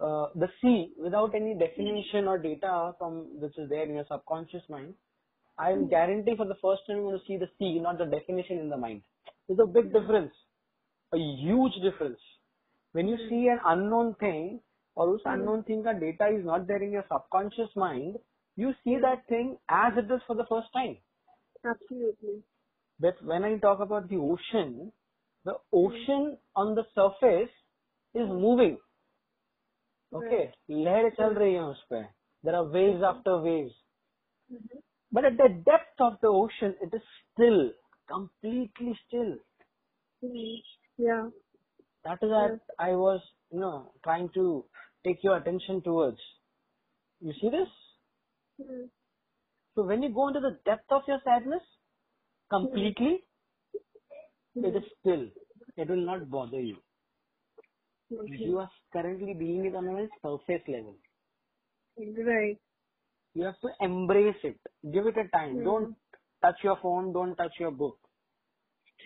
[0.00, 4.62] uh, the sea without any definition or data from which is there in your subconscious
[4.68, 4.94] mind,
[5.58, 8.06] I am guarantee for the first time you're going to see the sea, not the
[8.06, 9.02] definition in the mind.
[9.46, 10.32] There's a big difference,
[11.12, 12.18] a huge difference
[12.93, 14.59] When you see an unknown thing,
[14.95, 18.17] or उस unknown thing का data is not there in your subconscious mind,
[18.57, 20.97] you see that thing as it is for the first time.
[21.65, 22.43] absolutely.
[22.99, 24.91] But when I talk about the ocean,
[25.45, 27.51] the ocean on the surface
[28.13, 28.77] is moving.
[30.13, 32.05] Okay, लहरें चल रही हैं उस पे.
[32.43, 33.73] There are waves after waves.
[35.11, 37.71] But at the depth of the ocean, it is still,
[38.07, 39.37] completely still.
[40.21, 40.55] Hmm.
[40.97, 41.29] Yeah.
[42.04, 43.20] That is what I was,
[43.52, 44.66] you know, trying to
[45.04, 46.18] take your attention towards.
[47.20, 47.68] You see this?
[48.62, 48.86] Hmm.
[49.76, 51.62] So when you go into the depth of your sadness,
[52.50, 53.24] completely,
[54.62, 55.28] it is still.
[55.76, 56.78] It will not bother you.
[58.12, 58.44] Okay.
[58.44, 60.96] You are currently being it on a surface level.
[61.98, 62.60] Right.
[63.34, 64.60] You have to embrace it.
[64.92, 65.62] Give it a time.
[65.64, 65.90] Don't
[66.42, 67.12] touch your phone.
[67.12, 67.98] Don't touch your book.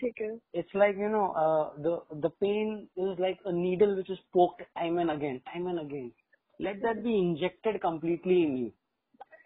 [0.01, 0.31] ठीक है.
[0.55, 4.63] It's like, you know, uh, the, the pain is like a needle which is poked
[4.77, 6.13] time and again, time and again.
[6.61, 8.73] Let that be injected completely in you.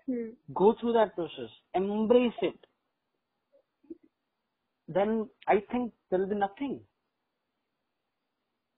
[0.06, 0.30] Hmm.
[0.54, 1.50] Go through that process.
[1.74, 2.58] Embrace it.
[4.88, 6.80] Then I think there will be nothing.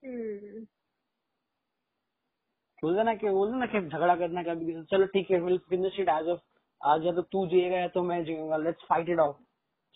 [0.03, 0.65] Hmm.
[2.83, 6.09] बोलते ना कि बोलते ना कि झगड़ा करना कभी चलो ठीक है will finish it
[6.11, 6.41] as of
[6.83, 9.21] आज या तो तू जिएगा या तो मैं जिऊँगा let's fight it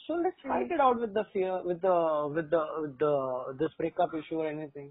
[0.08, 0.48] So let's hmm.
[0.48, 4.40] fight it out with the fear, with the with the with the this breakup issue
[4.40, 4.90] or anything.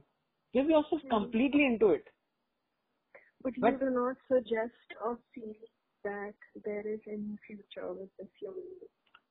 [0.54, 1.10] Give yourself hmm.
[1.10, 2.06] completely into it.
[3.42, 5.54] But, but you do not suggest or feel
[6.04, 8.54] that there is any future with this young.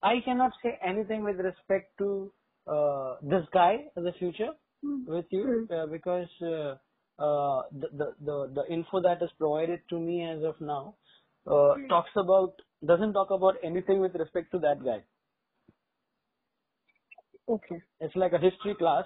[0.03, 2.33] I cannot say anything with respect to
[2.67, 4.51] uh, this guy as the future
[4.85, 5.13] mm-hmm.
[5.13, 5.73] with you hmm.
[5.73, 6.75] uh, because uh,
[7.23, 10.95] uh, the, the, the the info that is provided to me as of now
[11.47, 11.87] mm-hmm.
[11.87, 15.03] talks about doesn't talk about anything with respect to that guy.
[17.49, 17.83] Okay.
[18.01, 19.05] It's like a history class.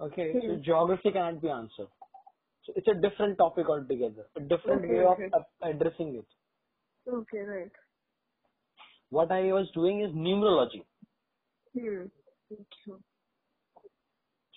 [0.00, 0.62] Okay, so Hmm.
[0.62, 1.88] geography cannot be answered.
[2.64, 5.30] So it's a different topic altogether, a different Okay, way of okay.
[5.32, 6.26] uh, addressing it.
[7.08, 7.72] Okay, right.
[9.10, 10.84] What I was doing is numerology.
[11.74, 12.06] Hmm.
[12.52, 13.00] Okay.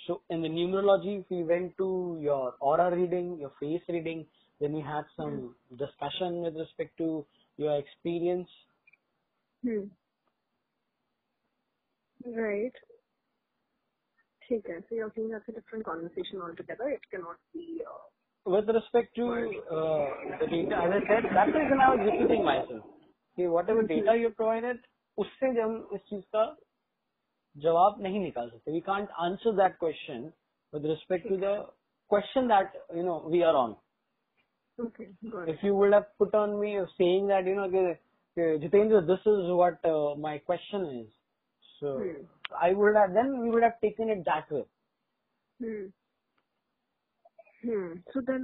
[0.07, 4.25] So in the numerology, we went to your aura reading, your face reading,
[4.59, 7.25] then we had some discussion with respect to
[7.57, 8.49] your experience.
[9.63, 9.85] Hmm.
[12.25, 12.73] Right.
[14.52, 16.88] Okay, so you're saying that's a different conversation altogether.
[16.88, 17.80] It cannot be.
[17.86, 20.06] Uh, With respect to uh,
[20.40, 22.84] the data, as I said, that's the reason I was repeating myself.
[23.38, 24.82] कि whatever data you provided,
[25.18, 26.44] उससे जब हम इस चीज का
[27.64, 28.72] जवाब नहीं निकाल सकते.
[28.72, 30.32] We can't answer that question
[30.72, 31.54] with respect to the
[32.08, 33.76] question that you know we are on.
[34.80, 35.54] okay, got it.
[35.54, 37.98] if you would have put on me of saying that, you know, okay,
[38.36, 41.06] okay, Jitendra, this is what uh, my question is.
[41.80, 42.22] So Hmm.
[42.57, 44.65] I would have, then we would have taken it that way.
[45.61, 45.87] Hmm.
[47.63, 47.93] Hmm.
[48.13, 48.43] So then,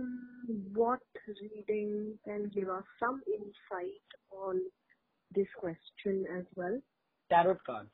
[0.73, 0.99] what
[1.41, 4.61] reading can give us some insight on
[5.33, 6.81] this question as well?
[7.29, 7.89] Tarot card.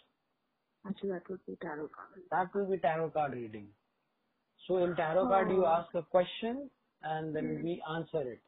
[0.88, 2.26] Actually, that would be tarot cards.
[2.32, 3.70] That will be tarot card reading.
[4.68, 5.68] So in tarot card, you Oh.
[5.68, 6.70] ask a question
[7.04, 7.64] and then Hmm.
[7.64, 8.42] we answer it.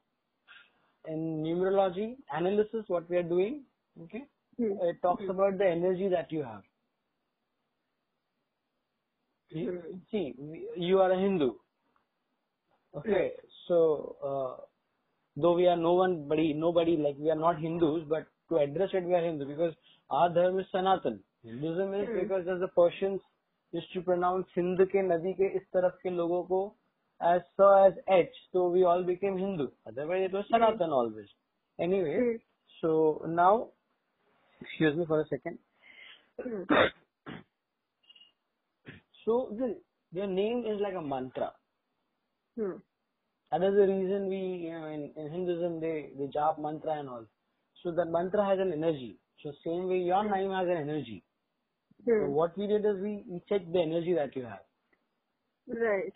[1.07, 3.66] In numerology analysis, what we are doing,
[4.01, 4.24] okay,
[4.57, 4.78] Hmm.
[4.82, 6.64] it talks about the energy that you have.
[9.53, 9.99] You- Hmm.
[10.11, 11.53] See, we- you are a Hindu.
[12.94, 13.32] Okay,
[13.66, 14.64] so uh,
[15.36, 18.90] though we are no one, nobody, nobody like we are not Hindus, but to address
[18.92, 19.74] it, we are Hindu because
[20.11, 21.18] our dharma is Sanatan.
[21.44, 22.18] Hinduism is Hmm.
[22.20, 23.20] because as the Persians
[23.72, 26.61] used to pronounce Hind के नदी के इस तरफ के लोगों को
[27.20, 29.68] as so as H, so we all became Hindu.
[29.86, 31.30] Otherwise, it was Sanatan always.
[31.80, 32.36] Anyway, Hmm.
[32.80, 33.68] so now,
[34.61, 35.59] excuse me for a second.
[39.26, 41.53] So the, your name is like a mantra.
[42.57, 42.78] Hmm.
[43.51, 47.09] That is the reason we, you know, in, in Hinduism, they, they jap mantra and
[47.09, 47.26] all.
[47.84, 49.19] So that mantra has an energy.
[49.43, 51.24] So same way your name has an energy.
[52.19, 52.28] So Hmm.
[52.28, 54.65] what we did is we, we checked the energy that you have.
[55.67, 56.13] Right.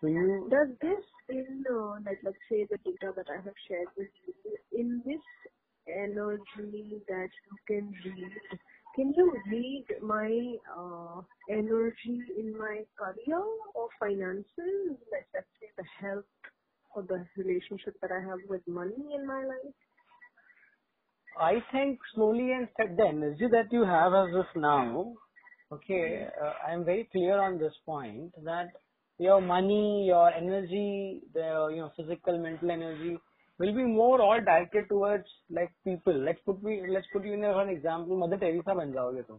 [0.00, 3.88] So you, Does this in uh, like let's say the data that I have shared
[3.96, 4.34] with you
[4.72, 5.20] in this
[5.88, 8.32] energy that you can read,
[8.94, 11.20] can you read my uh,
[11.50, 13.42] energy in my career
[13.74, 14.96] or finances?
[15.12, 16.24] Let's say the health
[16.94, 19.74] or the relationship that I have with money in my life.
[21.38, 25.14] I think slowly and steady, the energy that you have as of now,
[25.72, 28.70] okay, uh, I'm very clear on this point that
[29.18, 33.18] your money, your energy, the you know physical, mental energy
[33.60, 36.14] will be more all directed towards like people.
[36.14, 38.18] Let's put me, let's put you in an example.
[38.18, 39.38] Mother Teresa बन जाओगे तुम।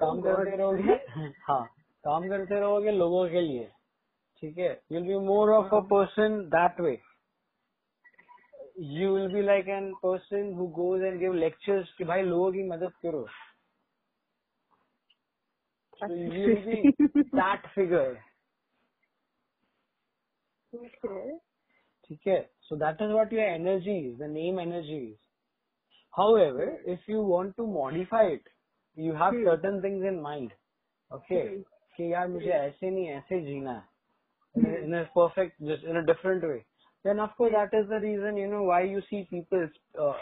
[0.00, 0.96] काम करते रहोगे?
[1.48, 1.64] हाँ।
[2.04, 3.70] काम करते रहोगे लोगों के लिए।
[4.42, 4.70] ठीक है?
[4.92, 6.98] You will be more of a person that way
[9.00, 12.62] you will be like an person who goes and give lectures कि भाई लोगों की
[12.68, 13.26] मदद करो।
[16.02, 18.14] You will be that figure
[22.04, 22.40] ठीक है?
[22.71, 25.17] so that is what your energy is the name energy is
[26.17, 28.43] however if you want to modify it
[28.95, 29.43] you have Hmm.
[29.43, 30.51] certain things in mind
[31.11, 31.61] okay Hmm.
[31.97, 33.83] कि यार मुझे ऐसे नहीं ऐसे जीना है
[34.55, 36.65] in a, in a perfect just in a different way
[37.03, 39.69] then of course that is the reason you know why you see people
[39.99, 40.17] uh,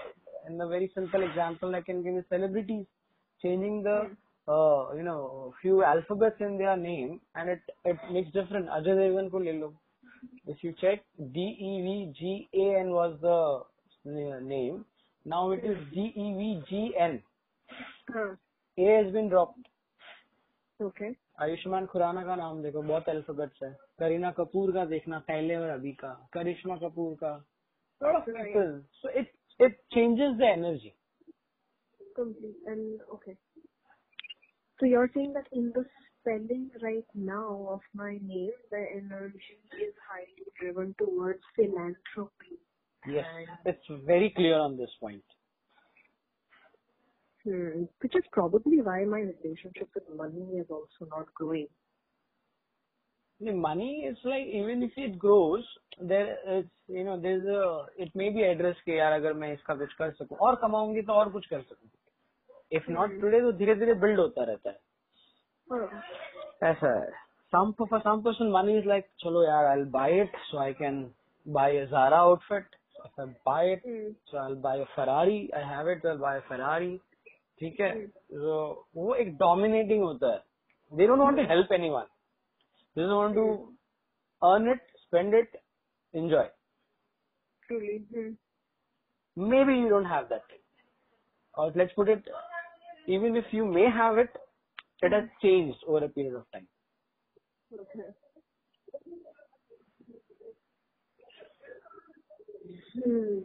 [0.50, 2.86] in a very simple example i can give you celebrities
[3.44, 3.98] changing the
[4.48, 9.32] uh, you know few alphabets in their name and it it makes different ajay devgan
[9.36, 9.72] ko le lo
[10.48, 13.40] if you check d e v g a n was the
[14.06, 14.86] uh, name
[15.26, 17.24] now it is d e v g n
[18.14, 18.36] Huh.
[18.78, 19.70] a has been dropped
[20.82, 21.18] Okay.
[21.40, 25.94] Ayushmann Khurrana का नाम देखो बहुत alphabets है करीना कपूर का देखना पहले और अभी
[26.04, 27.34] का करिश्मा कपूर का
[28.02, 28.36] lot of Right.
[28.36, 28.72] people
[29.02, 29.28] so it
[29.60, 30.92] it changes the energy
[32.16, 33.38] Complete and okay.
[34.80, 35.86] So you're saying that in the
[36.20, 39.58] spelling right now of my name, the energy
[39.88, 42.56] is highly driven towards philanthropy.
[43.16, 43.26] yes
[43.72, 45.24] it's very clear on this point
[47.46, 47.84] Hmm.
[48.02, 51.68] Which is probably why my relationship with money is also not growing.
[53.48, 55.64] the money is like even if it grows
[56.12, 56.66] there is
[56.98, 60.12] you know there's a it may be address के यार अगर मैं इसका कुछ कर
[60.22, 61.90] सकूं और कमाऊंगी तो और कुछ कर सकूं
[62.80, 64.89] if not today तो धीरे धीरे build होता रहता है Oh.
[66.72, 67.12] ऐसा है
[67.56, 70.98] some for some person money is like चलो यार I'll buy it so I can
[71.58, 74.12] buy a Zara outfit If I buy it, Hmm.
[74.32, 75.50] so I'll buy a Ferrari.
[75.58, 76.94] I have it, so I'll buy a Ferrari.
[77.60, 77.90] ठीक है
[78.44, 78.56] so
[78.96, 80.42] वो एक dominating होता है
[81.00, 82.08] they don't want to help anyone
[82.96, 83.46] they just want to
[84.42, 85.56] earn it spend it
[86.14, 86.44] enjoy
[87.70, 87.98] Truly.
[88.16, 88.34] Hmm.
[89.38, 90.58] maybe you don't have that
[91.56, 92.30] or let's put it
[93.18, 94.38] even if you may have it
[95.03, 96.69] it has changed over a period of time
[97.75, 98.11] Okay.
[103.05, 103.41] Hmm.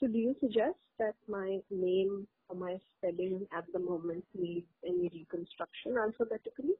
[0.00, 5.10] So do you suggest that my name or my spelling at the moment needs any
[5.14, 6.74] reconstruction alphabetically?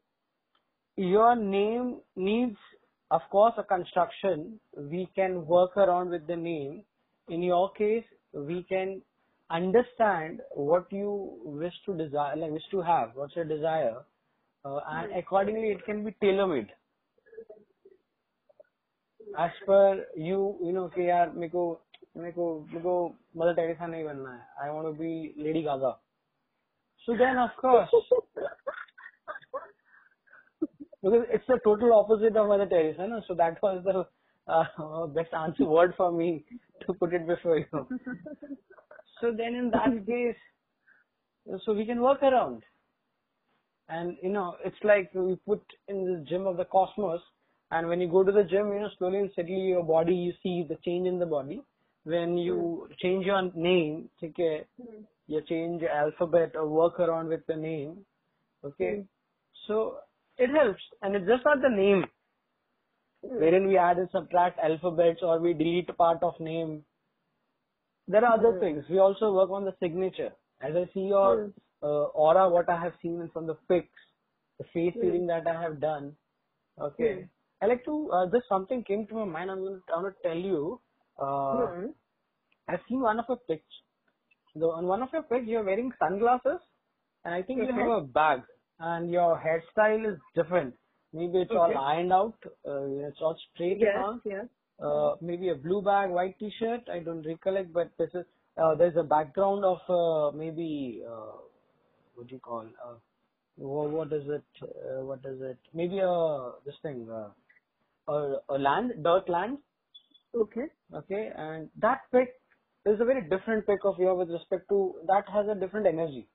[0.96, 2.58] your name needs
[3.10, 6.84] of course a construction we can work around with the name
[7.28, 8.04] in your case
[8.34, 9.02] we can
[9.51, 13.95] understand what you wish to desire like wish to have what's your desire
[14.65, 16.67] uh, and accordingly it can be tailor made
[19.37, 21.63] as per you you know कि यार मेरे को
[22.17, 22.97] मेरे को मेरे को
[23.37, 25.97] Mother Teresa नहीं बनना है I want to be Lady Gaga
[27.07, 27.91] so then of course
[31.01, 33.21] because it's the total opposite of Mother Teresa, no?
[33.27, 34.05] so that was the
[34.51, 36.43] uh, best answer word for me
[36.85, 37.87] to put it before you.
[39.22, 40.36] so then in that case,
[41.64, 42.62] so we can work around.
[43.88, 47.20] And you know, it's like we put in the gym of the cosmos,
[47.70, 50.32] and when you go to the gym, you know, slowly and steadily your body, you
[50.42, 51.62] see the change in the body.
[52.04, 55.02] When you change your name, okay, Hmm.
[55.28, 58.04] you change alphabet or work around with the name,
[58.64, 59.02] okay, Hmm.
[59.66, 59.98] so
[60.36, 62.04] it helps, and it's just not the name
[63.22, 66.84] wherein we add and subtract alphabets or we delete part of name.
[68.08, 68.60] There are other Hmm.
[68.60, 68.84] things.
[68.90, 70.32] We also work on the signature.
[70.60, 71.50] As I see your Hmm.
[71.82, 74.00] uh, aura, what I have seen from the pics,
[74.58, 75.00] the face Hmm.
[75.02, 76.16] reading that I have done.
[76.80, 77.28] Okay.
[77.62, 79.50] I like to, uh, just something came to my mind.
[79.50, 80.80] I'm going to, I'm going to tell you.
[81.18, 81.72] Uh.
[82.68, 83.64] I've seen one of your pics.
[84.54, 86.60] The, on one of your pics, you're wearing sunglasses,
[87.24, 88.42] and I think you have a bag,
[88.78, 90.76] and your hairstyle is different.
[91.12, 92.36] Maybe it's all ironed out,
[92.66, 94.46] uh, it's all straight Yes, yes.
[94.81, 96.81] Uh, maybe a blue bag, white t-shirt.
[96.93, 98.25] I don't recollect, but this is
[98.57, 101.37] uh, there's a background of uh, maybe uh,
[102.15, 102.65] what do you call?
[102.85, 102.95] Uh,
[103.55, 104.43] what, what is it?
[104.61, 105.57] Uh, what is it?
[105.73, 107.29] Maybe a this thing, uh,
[108.11, 109.57] a, a land, dirt land.
[110.35, 110.67] Okay.
[110.93, 112.39] Okay, and that pic
[112.85, 116.27] is a very different pic of yours with respect to that has a different energy.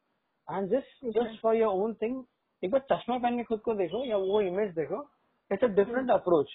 [0.48, 1.12] And just Okay.
[1.18, 2.24] just for your own thing,
[2.64, 5.06] एक बार चश्मा पहन के खुद को देखो या वो image देखो
[5.50, 6.50] it's a different approach.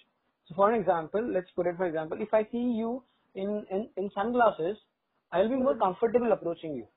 [0.49, 3.03] So for an example, let's put it for example, if I see you
[3.35, 4.77] in in, in sunglasses,
[5.31, 6.87] I'll be more comfortable approaching you.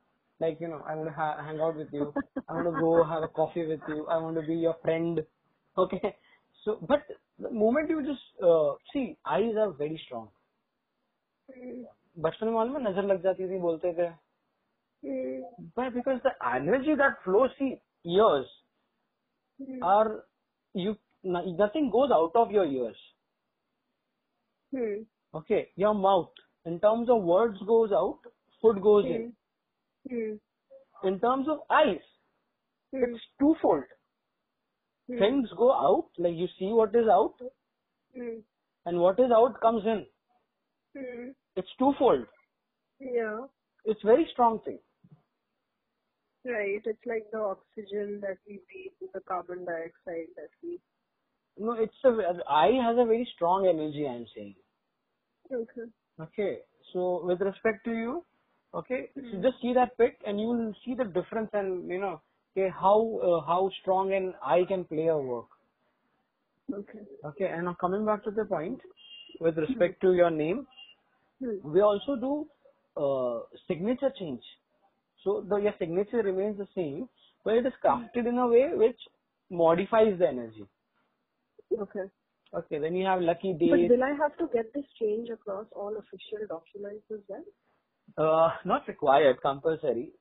[0.40, 2.14] Like you know, I want to ha- hang out with you.
[2.48, 4.06] I want to go have a coffee with you.
[4.08, 5.20] I want to be your friend.
[5.78, 6.16] Okay.
[6.64, 7.02] So, but
[7.38, 10.30] the moment you just uh, see, eyes are very strong.
[12.20, 14.10] बचपन में मालूम है नजर लग जाती थी बोलते थे
[15.04, 15.42] Hmm.
[15.76, 17.70] but because the energy that flows see
[18.16, 18.50] ears
[19.60, 19.88] Hmm.
[19.90, 20.24] are
[20.84, 20.96] you
[21.36, 23.00] no- nothing goes out of your ears
[24.75, 25.01] Hmm.
[25.39, 28.19] okay your mouth in terms of words goes out
[28.61, 29.23] food goes in
[30.09, 30.33] Hmm.
[31.09, 32.07] in terms of eyes
[32.93, 33.03] Hmm.
[33.07, 33.85] it's twofold
[35.09, 35.19] Hmm.
[35.23, 37.45] things go out like you see what is out
[38.15, 38.39] Hmm.
[38.85, 40.05] and what is out comes in
[40.97, 41.29] Hmm.
[41.61, 42.25] it's twofold
[42.99, 43.45] Yeah.
[43.85, 44.79] it's very strong thing
[46.47, 46.81] Right.
[46.85, 50.79] It's like the oxygen that we breathe, the carbon dioxide that we.
[51.57, 52.11] no it's a
[52.47, 54.53] eye has a very strong energy i'm saying
[55.53, 55.91] Okay.
[56.19, 56.59] Okay.
[56.93, 58.25] So with respect to you,
[58.73, 59.41] okay, so Hmm.
[59.41, 62.21] just see that pic and you will see the difference and you know,
[62.57, 65.47] okay, how uh, how strong an eye can play a work.
[66.73, 67.05] Okay.
[67.25, 67.45] Okay.
[67.47, 68.81] And now coming back to the point,
[69.39, 70.67] with respect to your name,
[71.39, 71.59] Hmm.
[71.63, 72.47] we also do
[72.97, 74.43] uh, signature change.
[75.23, 77.09] So the your signature remains the same,
[77.45, 78.99] but it is crafted in a way which
[79.49, 80.67] modifies the energy.
[81.79, 82.11] Okay.
[82.57, 82.79] Okay.
[82.79, 83.71] Then you have lucky days.
[83.71, 87.43] But will I have to get this change across all official documents as well?
[88.17, 90.11] Uh, not required, compulsory.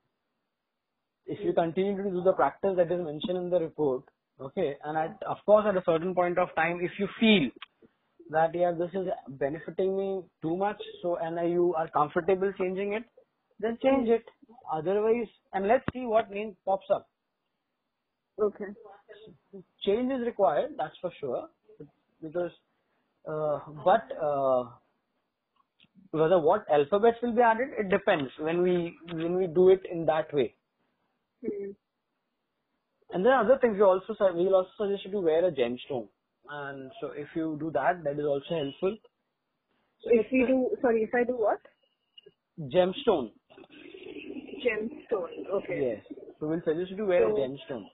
[1.26, 4.02] If you continue to do the practice that is mentioned in the report,
[4.40, 7.50] okay, and at, of course at a certain point of time, if you feel
[8.30, 13.04] that yeah, this is benefiting me too much, so and you are comfortable changing it,
[13.60, 14.24] then change it.
[14.70, 17.08] Otherwise, and let's see what name pops up.
[18.40, 18.66] Okay.
[19.86, 21.48] Change is required, that's for sure,
[22.24, 22.50] because,
[23.28, 24.64] uh, but uh,
[26.10, 30.06] whether what alphabets will be added, it depends when we when we do it in
[30.06, 30.54] that way.
[31.44, 31.70] Hmm.
[33.12, 36.08] And then other things we also we'll also suggest you to wear a gemstone.
[36.50, 38.96] And so if you do that, that is also helpful.
[40.02, 41.60] So if we do, sorry, if I do what?
[42.60, 43.30] Gemstone.
[44.64, 45.46] Gemstone.
[45.62, 45.96] Okay.
[45.96, 46.18] Yes.
[46.38, 47.86] So we'll suggest you to wear a gemstone.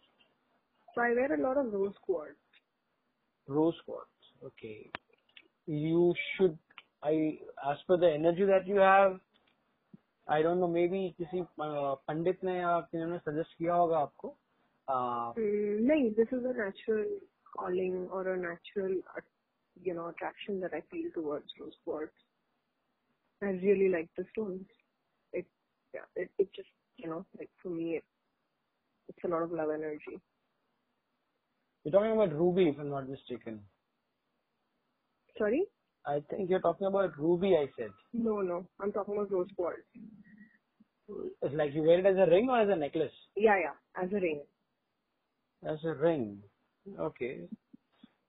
[0.95, 2.37] So I wear a lot of rose quartz.
[3.47, 4.09] Rose quartz.
[4.43, 4.89] Okay.
[5.66, 6.58] You should,
[7.03, 7.39] I,
[7.72, 9.20] as per the energy that you have,
[10.28, 14.36] I don't know, maybe किसी uh, पंडित ने या किसी ने suggest किया होगा आपको.
[14.88, 17.06] Uh, Mm, no, this is a natural
[17.56, 19.22] calling or a natural, uh,
[19.82, 22.14] you know, attraction that I feel towards rose quartz.
[23.41, 24.66] I really like the stones.
[25.34, 25.45] It,
[25.93, 28.03] yeah, it, it just, you know, like for me, it,
[29.10, 30.20] it's a lot of love energy.
[31.86, 33.60] you're talking about ruby, if I'm not mistaken.
[35.41, 35.64] Sorry?
[36.07, 37.91] I think you're talking about ruby, I said.
[38.12, 39.80] No, no, I'm talking about rose quartz.
[41.09, 43.12] It's like you wear it as a ring or as a necklace?
[43.36, 44.43] Yeah, yeah, as a ring.
[45.66, 46.43] As a ring.
[46.99, 47.49] Okay.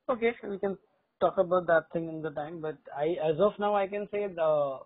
[0.09, 0.77] Okay, we can
[1.19, 4.27] talk about that thing in the time, but I, as of now, I can say
[4.27, 4.79] the,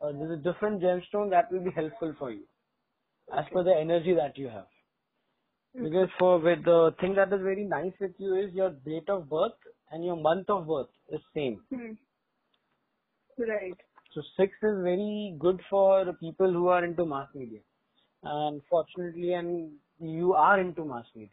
[0.00, 2.42] uh, there's a different gemstone that will be helpful for you,
[3.36, 4.66] as per the energy that you have.
[5.74, 9.30] Because for with the thing that is very nice with you is your date of
[9.30, 9.52] birth
[9.92, 11.60] and your month of birth is same.
[11.74, 11.92] Hmm.
[13.38, 13.74] Right.
[14.14, 17.60] So six is very good for people who are into mass media,
[18.22, 21.30] and fortunately, and you are into mass media.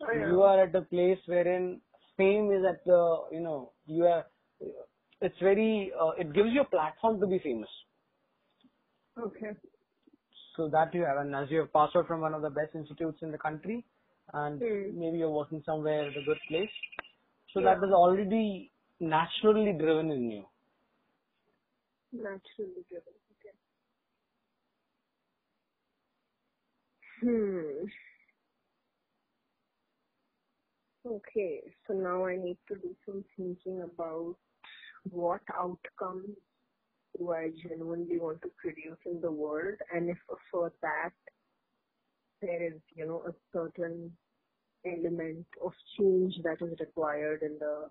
[0.00, 0.26] Know.
[0.28, 1.80] you are at a place wherein
[2.16, 4.24] fame is at the you know you are
[5.20, 7.68] it's very uh, it gives you a platform to be famous
[9.18, 9.50] Okay.
[10.56, 12.74] so that you have and as you have passed out from one of the best
[12.74, 13.84] institutes in the country
[14.32, 14.98] and Hmm.
[14.98, 16.70] maybe you're working somewhere at a good place
[17.52, 17.74] so Yeah.
[17.74, 20.44] that is already naturally driven in you
[22.12, 23.14] Naturally driven.
[23.32, 23.54] Okay.
[27.22, 27.86] Hmm.
[31.06, 34.36] Okay, so now I need to do some thinking about
[35.10, 36.36] what outcomes
[37.18, 40.18] do I genuinely want to produce in the world, and if
[40.50, 41.12] for that
[42.42, 44.12] there is, you know, a certain
[44.86, 47.90] element of change that is required in the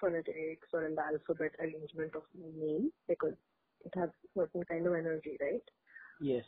[0.00, 3.34] phonetics or in the alphabet arrangement of my name, because
[3.84, 5.62] it has certain kind of energy, right?
[6.20, 6.44] yes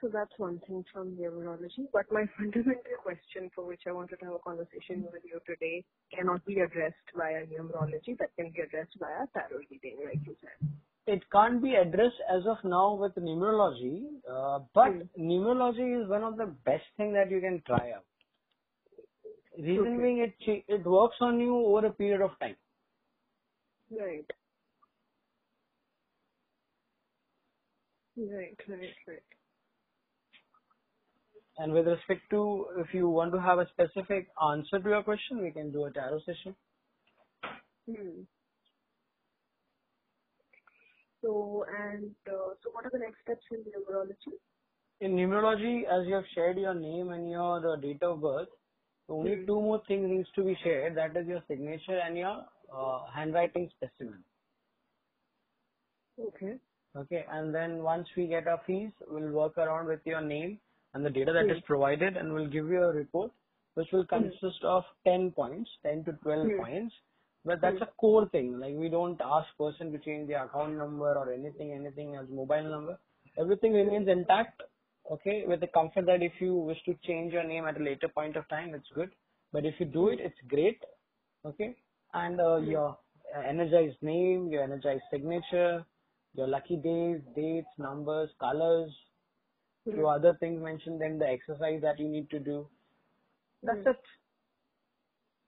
[0.00, 1.86] So that's one thing from numerology.
[1.92, 5.84] But my fundamental question for which I wanted to have a conversation with you today
[6.14, 8.18] cannot be addressed via numerology.
[8.18, 10.58] That can be addressed via tarot reading, like you said.
[11.06, 15.06] it can't be addressed as of now with numerology uh, but Hmm.
[15.18, 18.06] numerology is one of the best thing that you can try out
[19.58, 20.02] reason Okay.
[20.02, 22.56] being it it works on you over a period of time
[23.90, 24.30] Right.
[28.16, 29.22] Right, right, right.
[31.58, 35.42] And with respect to if you want to have a specific answer to your question,
[35.42, 36.56] we can do a tarot session.
[37.86, 38.22] Hmm.
[41.22, 44.36] So, and uh, so what are the next steps in numerology?
[45.00, 48.48] In numerology, as you have shared your name and your uh, date of birth,
[49.10, 49.46] only Hmm.
[49.46, 50.96] two more things needs to be shared.
[50.96, 54.24] That is your signature and your uh, handwriting specimen.
[56.20, 56.58] Okay.
[56.96, 60.60] Okay, and then once we get our fees, we'll work around with your name
[60.94, 61.52] and the data that Hmm.
[61.54, 63.32] is provided, and we'll give you a report
[63.74, 66.58] which will consist of 10 points, 10 to 12 Hmm.
[66.58, 66.94] points.
[67.44, 68.60] But that's a core thing.
[68.60, 72.70] Like we don't ask person to change the account number or anything, anything as mobile
[72.70, 72.98] number.
[73.38, 74.62] Everything remains intact.
[75.10, 78.08] Okay, with the comfort that if you wish to change your name at a later
[78.08, 79.10] point of time, it's good.
[79.52, 80.78] But if you do it, it's great.
[81.44, 81.74] Okay,
[82.14, 82.96] and uh, your
[83.36, 85.84] uh, energized name, your energized signature,
[86.34, 88.90] your lucky days, dates, numbers, colors,
[89.84, 92.66] few other things mentioned, then the exercise that you need to do.
[93.62, 94.00] That's it.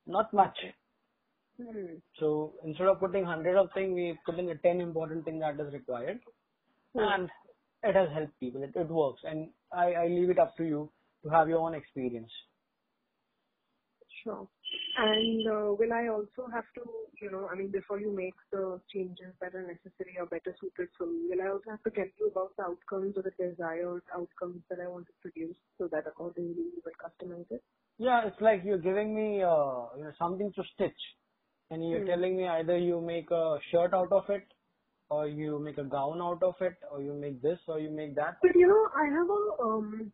[0.06, 0.56] Not much.
[1.62, 1.96] Hmm.
[2.18, 5.60] So instead of putting hundred of things, we put in the ten important thing that
[5.60, 6.18] is required,
[6.94, 7.30] and
[7.84, 8.62] it has helped people.
[8.64, 10.92] It, it works, and I, I leave it up to you
[11.24, 12.30] to have your own experience.
[14.24, 14.48] Sure.
[14.98, 16.82] And uh, will I also have to,
[17.22, 20.88] you know, I mean, before you make the changes that are necessary or better suited
[20.98, 24.02] for me, will I also have to tell you about the outcomes or the desired
[24.14, 27.64] outcomes that I want to produce so that accordingly you will customize it?
[27.98, 31.02] Yeah, it's like you're giving me uh, you know something to stitch,
[31.70, 32.12] and you're Hmm.
[32.12, 34.44] telling me either you make a shirt out of it,
[35.12, 38.14] or you make a gown out of it, or you make this, or you make
[38.16, 38.38] that.
[38.40, 40.12] But you know, I have a um,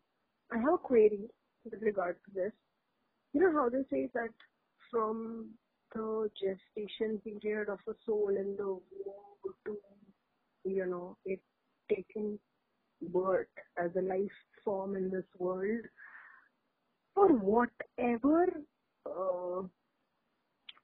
[0.51, 1.21] I have a query
[1.63, 2.51] with regard to this.
[3.33, 4.33] You know how they say that
[4.91, 5.51] from
[5.95, 9.77] the gestation period of a soul in the womb to,
[10.65, 11.39] you know, it
[11.89, 12.37] taking
[13.13, 13.47] birth
[13.77, 15.85] as a life form in this world,
[17.15, 18.47] for whatever
[19.05, 19.61] uh,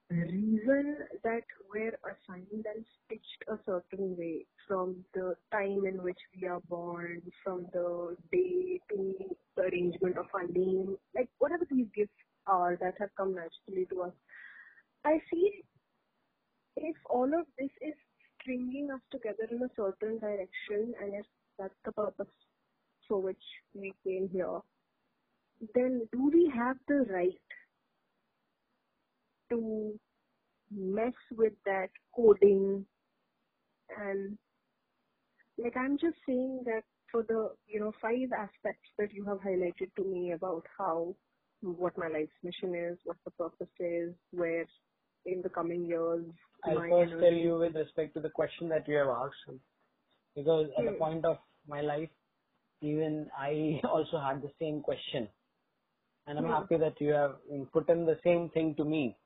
[0.10, 1.44] reason that
[1.74, 7.22] we're assigned and stitched a certain way from the time in which we are born,
[7.44, 9.16] from the day to
[9.58, 12.12] the arrangement of our name, like whatever these gifts
[12.48, 14.14] are that have come naturally to us,
[15.04, 15.52] I feel
[16.78, 17.94] if all of this is
[18.42, 21.26] stringing us together in a certain direction and if
[21.58, 22.34] that's the purpose
[23.08, 23.38] for which
[23.74, 24.60] we came here,
[25.74, 27.40] then do we have the right
[29.50, 30.00] to
[30.72, 32.86] mess with that coding
[33.98, 34.38] and
[35.58, 39.94] like I'm just saying that for the you know five aspects that you have highlighted
[39.98, 41.16] to me about how
[41.62, 44.66] what my life's mission is, what the purpose is, where
[45.26, 46.26] in the coming years
[46.64, 49.60] I'll first tell you with respect to the question that you have asked,
[50.36, 50.98] because at the Hmm.
[50.98, 51.38] point of
[51.68, 52.10] my life,
[52.82, 55.30] even I also had the same question,
[56.28, 56.50] and I'm Hmm.
[56.50, 57.38] happy that you have
[57.74, 59.18] put in the same thing to me.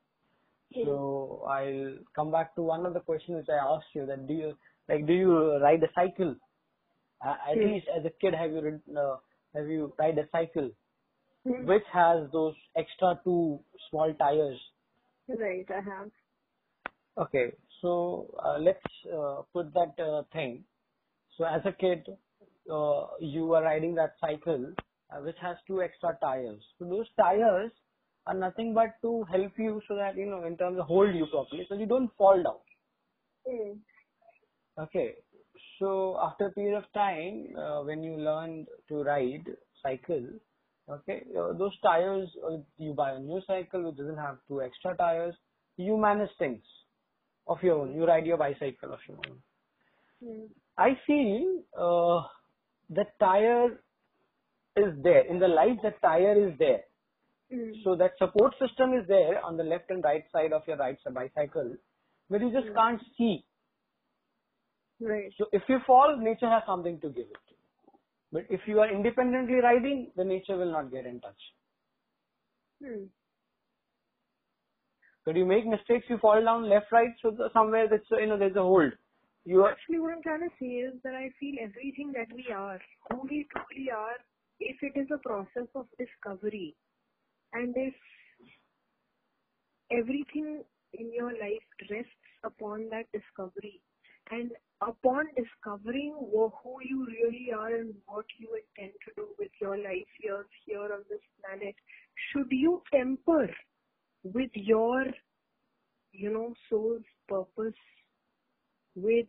[0.84, 4.06] So I'll come back to one of the questions which I asked you.
[4.06, 4.58] That do you
[4.88, 6.36] like do you ride a cycle?
[7.24, 7.66] Uh, at Hmm.
[7.66, 9.16] least as a kid, have you ridden, uh,
[9.54, 10.70] have you ride a cycle
[11.44, 11.64] Hmm.
[11.64, 13.60] which has those extra two
[13.90, 14.60] small tires?
[15.28, 16.10] right, I have.
[17.18, 17.52] Okay,
[17.82, 18.80] so uh, let's
[19.12, 20.64] uh, put that uh, thing.
[21.38, 22.06] So as a kid,
[22.70, 24.74] uh, you were riding that cycle
[25.10, 26.62] uh, which has two extra tires.
[26.78, 27.72] So those tires
[28.30, 31.26] are nothing but to help you so that you know in terms of hold you
[31.26, 32.60] properly, so you don't fall down.
[33.46, 34.82] Hmm.
[34.82, 35.14] Okay.
[35.78, 39.44] So after a period of time, uh, when you learn to ride
[39.82, 40.26] cycle,
[40.88, 44.94] okay, uh, those tires, uh, you buy a new cycle which doesn't have two extra
[44.96, 45.34] tires,
[45.76, 46.62] you manage things
[47.46, 47.94] of your own.
[47.94, 49.38] You ride your bicycle of your own.
[50.24, 50.46] Hmm.
[50.78, 52.28] I feel uh,
[52.90, 53.80] the tire
[54.76, 55.26] is there.
[55.26, 56.82] In the life, the tire is there.
[57.50, 57.72] Hmm.
[57.84, 60.98] So that support system is there on the left and right side of your right
[61.12, 61.76] bicycle,
[62.28, 62.74] but you just Hmm.
[62.74, 63.44] can't see.
[65.00, 65.32] Right.
[65.38, 67.56] So if you fall, nature has something to give it to you.
[68.32, 71.40] But if you are independently riding, the nature will not get in touch.
[72.82, 73.04] Hmm.
[75.24, 78.56] But you make mistakes, you fall down left, right, so somewhere that's you know there's
[78.56, 78.92] a hold.
[79.44, 82.52] You are Actually, what I'm trying to say is that I feel everything that we
[82.52, 82.80] are,
[83.10, 84.16] who we truly are,
[84.60, 86.76] if it is a process of discovery,
[87.52, 87.94] and if
[89.90, 90.62] everything
[90.94, 92.10] in your life rests
[92.44, 93.80] upon that discovery,
[94.30, 99.76] and upon discovering who you really are and what you intend to do with your
[99.76, 101.74] life here, here on this planet,
[102.30, 103.48] should you temper
[104.22, 105.04] with your,
[106.12, 107.74] you know, soul's purpose
[108.94, 109.26] with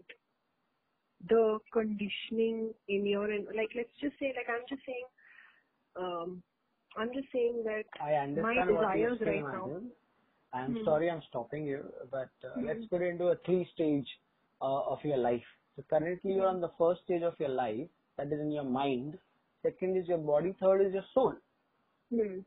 [1.29, 5.05] the conditioning in your like let's just say like I'm just saying
[5.95, 6.43] um
[6.97, 9.81] I'm just saying that I understand what desires saying, right now.
[10.53, 10.83] I'm Hmm.
[10.85, 12.65] sorry I'm stopping you, but uh, Hmm.
[12.67, 14.07] let's put it into a three stage
[14.61, 15.43] uh, of your life.
[15.75, 17.87] So currently you're on the first stage of your life,
[18.17, 19.17] that is in your mind.
[19.63, 20.53] Second is your body.
[20.59, 21.35] Third is your soul.
[22.11, 22.39] hmm.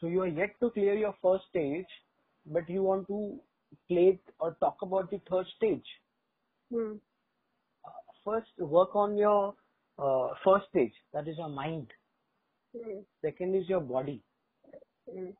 [0.00, 1.86] So you are yet to clear your first stage,
[2.46, 3.40] but you want to
[3.88, 5.86] play or talk about the third stage.
[6.72, 6.94] Hmm.
[7.84, 7.90] Uh,
[8.24, 9.54] first, work on your
[9.98, 11.88] uh, first stage, that is your mind.
[12.76, 13.04] Mm.
[13.22, 14.22] Second is your body.
[15.08, 15.34] Mm.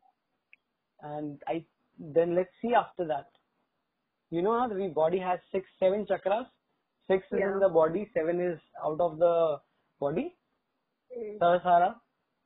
[1.02, 1.64] And I
[1.98, 3.28] then let's see after that.
[4.30, 6.46] You know how the body has six, seven chakras.
[7.08, 7.38] Six yeah.
[7.38, 9.58] is in the body, seven is out of the
[10.00, 10.34] body.
[11.16, 11.38] Mm.
[11.38, 11.94] Sahasrara.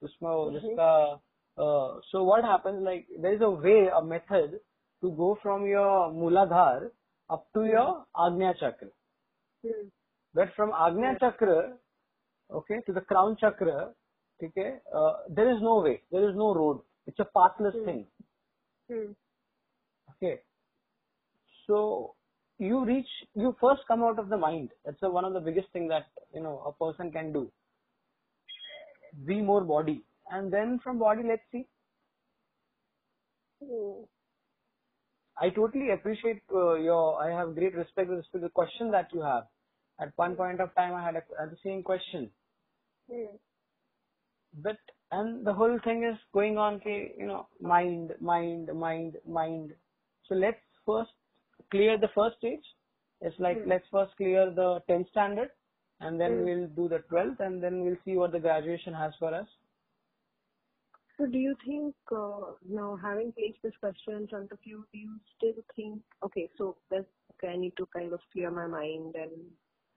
[0.02, 0.78] Mm-hmm.
[1.58, 4.60] Uh, so what happens like there is a way a method
[5.02, 6.90] to go from your muladhar
[7.30, 7.70] up to mm.
[7.70, 8.88] your agnya chakra
[9.66, 9.90] mm.
[10.34, 11.72] but from agnya chakra
[12.52, 13.90] okay to the crown chakra
[14.42, 16.82] okay, uh, there is no way, there is no road.
[17.06, 17.84] It's a pathless Hmm.
[17.84, 18.06] thing.
[18.90, 19.12] Hmm.
[20.12, 20.40] Okay.
[21.66, 22.14] So
[22.58, 24.70] you reach, you first come out of the mind.
[24.84, 27.50] That's one of the biggest thing that you know a person can do.
[29.26, 31.66] Be more body, and then from body, let's see.
[33.64, 34.04] Hmm.
[35.40, 37.22] I totally appreciate uh, your.
[37.22, 39.44] I have great respect with respect to the question that you have.
[40.00, 42.30] At one point of time, I had, a, I had the same question.
[44.62, 44.78] But
[45.10, 46.74] and the whole thing is going on.
[46.74, 49.74] Okay, you know, mind, mind, mind, mind.
[50.28, 51.10] So let's first
[51.70, 52.64] clear the first stage.
[53.20, 53.70] It's like Hmm.
[53.70, 55.50] let's first clear the 10th standard,
[56.00, 56.44] and then Hmm.
[56.44, 59.48] we'll do the 12th, and then we'll see what the graduation has for us.
[61.16, 64.98] So do you think uh, now having placed this question in front of you, do
[64.98, 69.16] you still think okay, so that's okay, I need to kind of clear my mind
[69.16, 69.32] and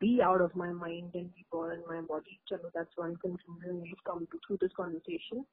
[0.02, 2.42] be out of my mind and be born in my body.
[2.52, 5.46] Chalo, that's one conclusion we've come to through this conversation.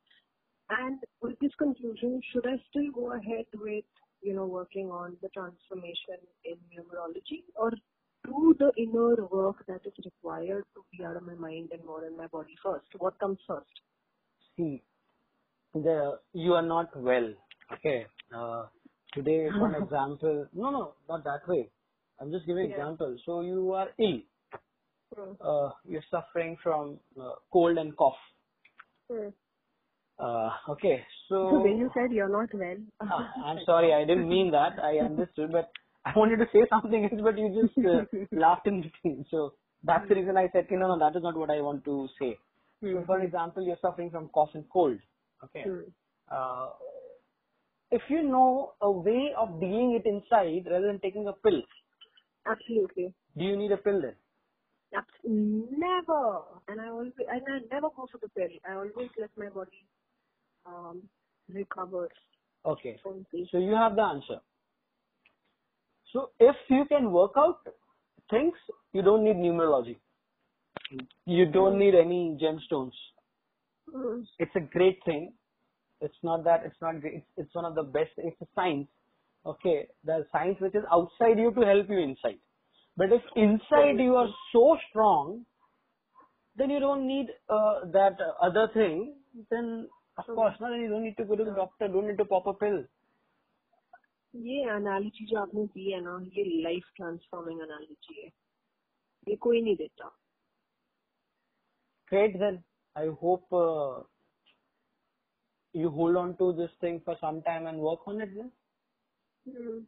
[0.70, 3.84] And with this conclusion, should I still go ahead with
[4.22, 7.70] you know, working on the transformation in numerology or
[8.24, 12.04] do the inner work that is required to be out of my mind and more
[12.04, 12.86] in my body first?
[12.98, 13.70] What comes first?
[14.56, 14.82] See,
[15.72, 17.32] the you are not well.
[17.72, 18.06] Okay.
[18.34, 18.66] Uh,
[19.14, 21.70] today, for example, no, no, not that way.
[22.20, 22.76] I'm just giving Yeah.
[22.76, 23.16] example.
[23.24, 24.20] So you are ill.
[25.16, 25.32] Hmm.
[25.40, 28.16] Uh, you're suffering from uh, cold and cough.
[29.10, 29.28] Hmm.
[30.18, 31.04] Uh, okay.
[31.28, 34.78] So So when you said you're not well, Ah, I'm sorry, I didn't mean that.
[34.82, 35.70] I understood, but
[36.04, 39.24] I wanted to say something else, but you just uh, laughed in between.
[39.30, 39.54] So
[39.84, 42.36] that's the reason I said, no, no, that is not what I want to say.
[42.82, 44.98] So, for example, you're suffering from cough and cold.
[45.44, 45.62] Okay.
[45.64, 45.80] Hmm.
[46.30, 46.68] Uh,
[47.90, 51.62] if you know a way of dealing it inside rather than taking a pill,
[52.46, 53.14] absolutely.
[53.36, 54.14] do you need a pill then?
[54.94, 56.40] Abs- Never.
[56.68, 58.48] And I always, and I never go for the pill.
[58.68, 59.84] I always let my body
[60.66, 61.02] um,
[61.52, 62.08] recover.
[62.64, 63.00] Okay.
[63.50, 64.40] So you have the answer.
[66.12, 67.60] So if you can work out
[68.30, 68.54] things,
[68.92, 69.96] you don't need numerology.
[71.26, 72.92] You don't need any gemstones.
[73.92, 74.20] Hmm.
[74.38, 75.32] It's a great thing.
[76.00, 77.14] It's not that it's not great.
[77.14, 78.10] It's, it's one of the best.
[78.16, 78.88] It's a science.
[79.44, 82.38] Okay, the science which is outside you to help you inside.
[82.97, 85.45] But if inside you are so strong,
[86.55, 89.15] then you don't need uh, that uh, other thing.
[89.49, 89.87] Then
[90.17, 91.87] of course, no, then you don't need to go to the doctor.
[91.87, 92.83] Don't need to pop a pill.
[94.35, 98.29] ये analogy जो आपने दी है ना ये life transforming analogy है
[99.29, 100.09] ये कोई नहीं देता
[102.11, 102.63] Great then.
[102.95, 104.03] I hope uh,
[105.73, 108.51] you hold on to this thing for some time and work on it then.
[109.45, 109.79] Hmm.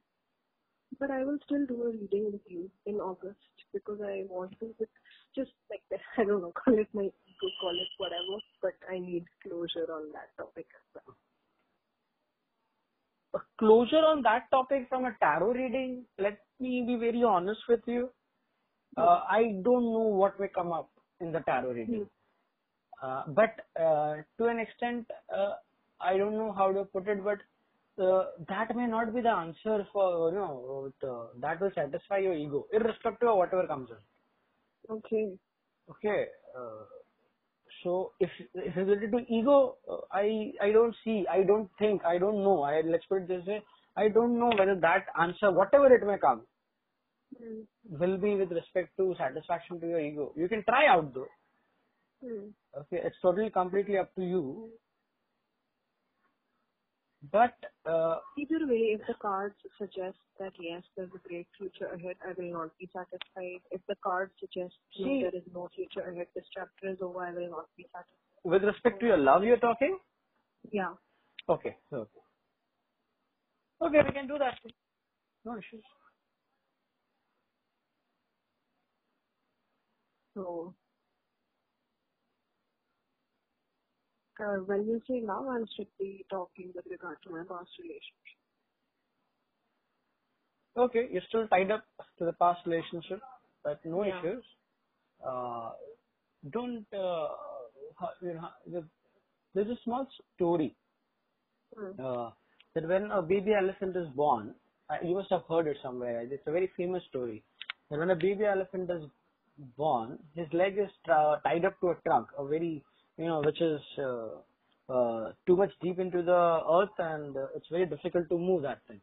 [0.99, 3.38] But I will still do a reading with you in August
[3.72, 4.74] because I want to
[5.34, 6.01] just like that.
[6.18, 10.12] I don't know, call it my ego, call it whatever, but I need closure on
[10.12, 11.16] that topic as well.
[13.34, 17.80] a closure on that topic from a tarot reading, let me be very honest with
[17.86, 18.11] you.
[18.97, 22.09] Uh, I don't know what may come up in the tarot reading.
[23.03, 25.55] Uh, but uh, to an extent, uh,
[26.01, 27.38] I don't know how to put it, but
[28.48, 32.66] that may not be the answer for, you know, uh, that will satisfy your ego,
[32.72, 33.98] irrespective of whatever comes in.
[34.90, 35.38] Okay.
[35.90, 36.26] Okay.
[36.57, 36.84] Uh,
[37.82, 42.05] so if if it's related to ego, uh, I I don't see, I don't think,
[42.05, 42.62] I don't know.
[42.62, 43.62] I let's put it this way,
[43.96, 46.46] I don't know whether that answer, whatever it may come,
[47.38, 47.62] Hmm.
[47.84, 50.32] will be with respect to satisfaction to your ego.
[50.36, 51.28] You can try out though.
[52.22, 52.51] Hmm.
[52.76, 54.70] Okay, it's totally completely up to you.
[57.33, 57.55] But
[57.87, 62.33] uh, Either way, if the cards suggest that yes, there's a great future ahead, I
[62.39, 63.61] will not be satisfied.
[63.73, 67.21] If the cards suggest no, See- there is no future ahead, this chapter is over,
[67.27, 68.14] I will not be satisfied.
[68.45, 69.99] with respect to your love, you're talking.
[70.73, 70.95] Yeah.
[71.49, 71.77] Okay.
[71.93, 72.21] Okay.
[73.83, 74.59] Okay, we can do that.
[75.45, 75.85] No issues.
[80.35, 80.75] So,
[84.66, 88.38] when you say love, I should be talking with regard to my past relationship.
[90.76, 91.84] Okay, you're still tied up
[92.18, 93.20] to the past relationship,
[93.64, 94.05] but no Yeah.
[94.05, 94.45] issues.
[95.24, 95.72] Uh,
[96.51, 97.28] don't, uh,
[98.22, 98.84] you know,
[99.55, 100.76] there's a small story
[101.76, 101.99] Hmm.
[101.99, 102.30] uh,
[102.74, 104.55] that when a baby elephant is born,
[104.91, 106.22] uh, you must have heard it somewhere.
[106.22, 107.43] It's a very famous story.
[107.91, 109.05] That when a baby elephant is
[109.76, 112.84] born, his leg is tra- tied up to a trunk, a very,
[113.21, 117.68] you know, which is uh, uh, too much deep into the earth, and uh, it's
[117.71, 119.01] very difficult to move that thing.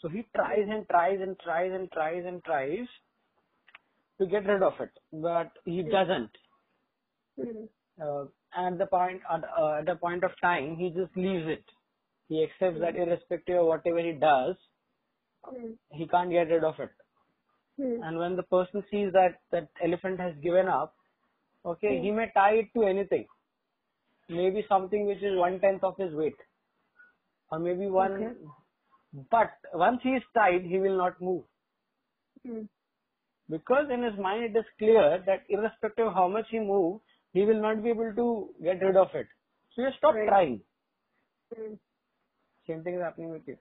[0.00, 2.88] So he tries and tries and tries and tries and tries
[4.18, 6.30] to get rid of it, but he doesn't.
[7.36, 7.66] Hmm.
[8.02, 8.24] Uh,
[8.56, 11.64] at the point at, uh, at the point of time, he just leaves it.
[12.28, 14.56] He accepts that irrespective of whatever he does,
[15.44, 15.72] Hmm.
[15.90, 16.90] he can't get rid of it.
[17.80, 18.02] Hmm.
[18.02, 20.94] And when the person sees that that elephant has given up,
[21.64, 23.26] okay, he may tie it to anything.
[24.28, 26.36] Maybe something which is one tenth of his weight,
[27.50, 28.14] or maybe one.
[28.14, 28.34] Okay.
[29.30, 31.44] But once he is tied, he will not move
[32.46, 32.62] Hmm.
[33.50, 37.02] because in his mind it is clear that irrespective of how much he moves,
[37.32, 39.28] he will not be able to get rid of it.
[39.74, 40.28] So you stop Right.
[40.28, 40.62] trying.
[41.54, 41.74] Hmm.
[42.66, 43.58] Same thing is happening with you.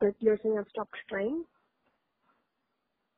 [0.00, 1.44] But you're saying I've stopped trying?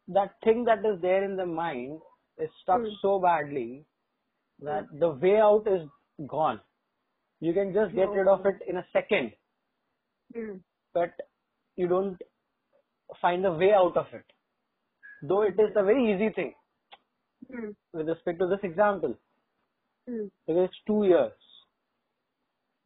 [0.08, 2.00] That thing that is there in the mind
[2.38, 2.94] is stuck Hmm.
[3.02, 3.86] so badly
[4.60, 5.88] that the way out is
[6.27, 6.61] gone.
[7.41, 9.31] You can just get rid of it in a second,
[10.33, 10.57] Hmm.
[10.93, 11.23] but
[11.75, 12.21] you don't
[13.21, 14.25] find a way out of it.
[15.23, 16.53] Though it is a very easy thing
[17.49, 17.71] Hmm.
[17.93, 19.17] with respect to this example,
[20.07, 20.27] Hmm.
[20.47, 21.33] because it's two years.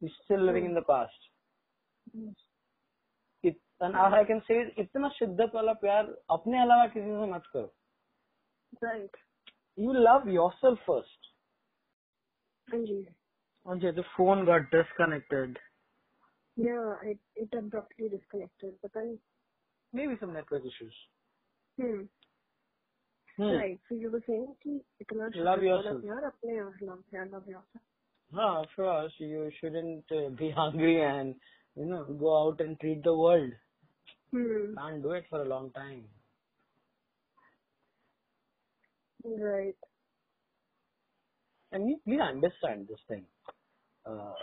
[0.00, 1.28] You're still living in the past.
[2.12, 2.30] Hmm.
[3.42, 7.46] It and or I can say इतना शिद्दत वाला प्यार अपने अलावा किसी से मत
[7.54, 7.70] करो
[8.82, 9.14] Right.
[9.76, 11.28] you love yourself first
[12.68, 13.06] And you.
[13.65, 15.57] Anjay, the phone got disconnected.
[16.55, 18.73] Yeah, it, it abruptly disconnected.
[18.81, 19.19] But then...
[19.93, 20.93] Maybe some network issues.
[21.79, 22.01] Hmm.
[23.37, 23.43] hmm.
[23.43, 23.79] Right.
[23.87, 26.01] So you were saying ki itna love yourself.
[26.01, 27.83] Yaar, apne love, yaar, love yourself.
[28.33, 29.13] Huh, of course.
[29.17, 31.35] You shouldn't uh, be hungry and,
[31.75, 33.51] you know, go out and treat the world.
[34.31, 35.01] Hmm.
[35.01, 36.05] Do it for a long time.
[39.23, 39.75] Right.
[41.71, 43.25] And you please understand this thing.
[44.05, 44.33] Uh,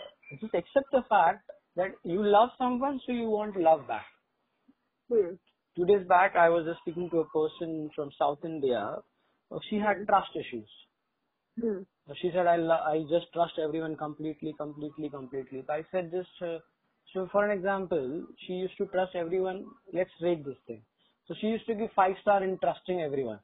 [0.41, 4.05] just accept the fact that you love someone, so you want love back.
[5.11, 5.35] Hmm.
[5.75, 8.97] Two days back, I was just speaking to a person from South India.
[9.51, 10.69] Uh, She had trust issues.
[11.59, 11.83] Hmm.
[12.09, 15.63] Uh, She said, I, lo- I just trust everyone completely, completely, completely.
[15.65, 16.59] So I said this, uh,
[17.13, 19.65] so for an example, she used to trust everyone.
[19.93, 20.83] Let's rate this thing.
[21.27, 23.39] So she used to give five star in trusting everyone.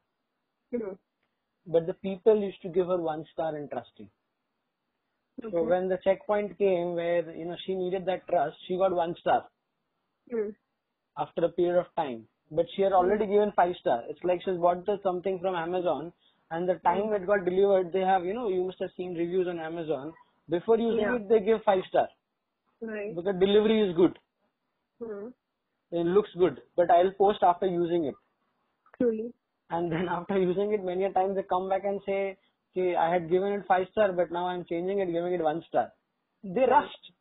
[0.72, 0.94] Hmm.
[1.66, 4.10] But the people used to give her one star in trusting.
[5.50, 5.66] So Okay.
[5.68, 9.46] when the checkpoint came where, you know, she needed that trust, she got one star
[10.30, 10.50] Hmm.
[11.16, 12.26] after a period of time.
[12.50, 14.02] But she had already given five star.
[14.08, 16.12] It's like she's bought the something from Amazon
[16.50, 19.48] and the time it got delivered, they have, you know, you must have seen reviews
[19.48, 20.12] on Amazon.
[20.48, 21.14] Before using Yeah.
[21.16, 22.08] it, they give five star
[22.80, 23.14] Right.
[23.14, 24.18] because delivery is good.
[25.02, 25.28] Hmm.
[25.90, 28.14] It looks good, but I'll post after using it.
[28.98, 29.32] Truly.
[29.70, 32.38] And then after using it, many a times they come back and say,
[32.75, 35.63] okay, I had given it five star, but now I'm changing it, giving it one
[35.69, 35.93] star.
[36.43, 37.11] They rushed.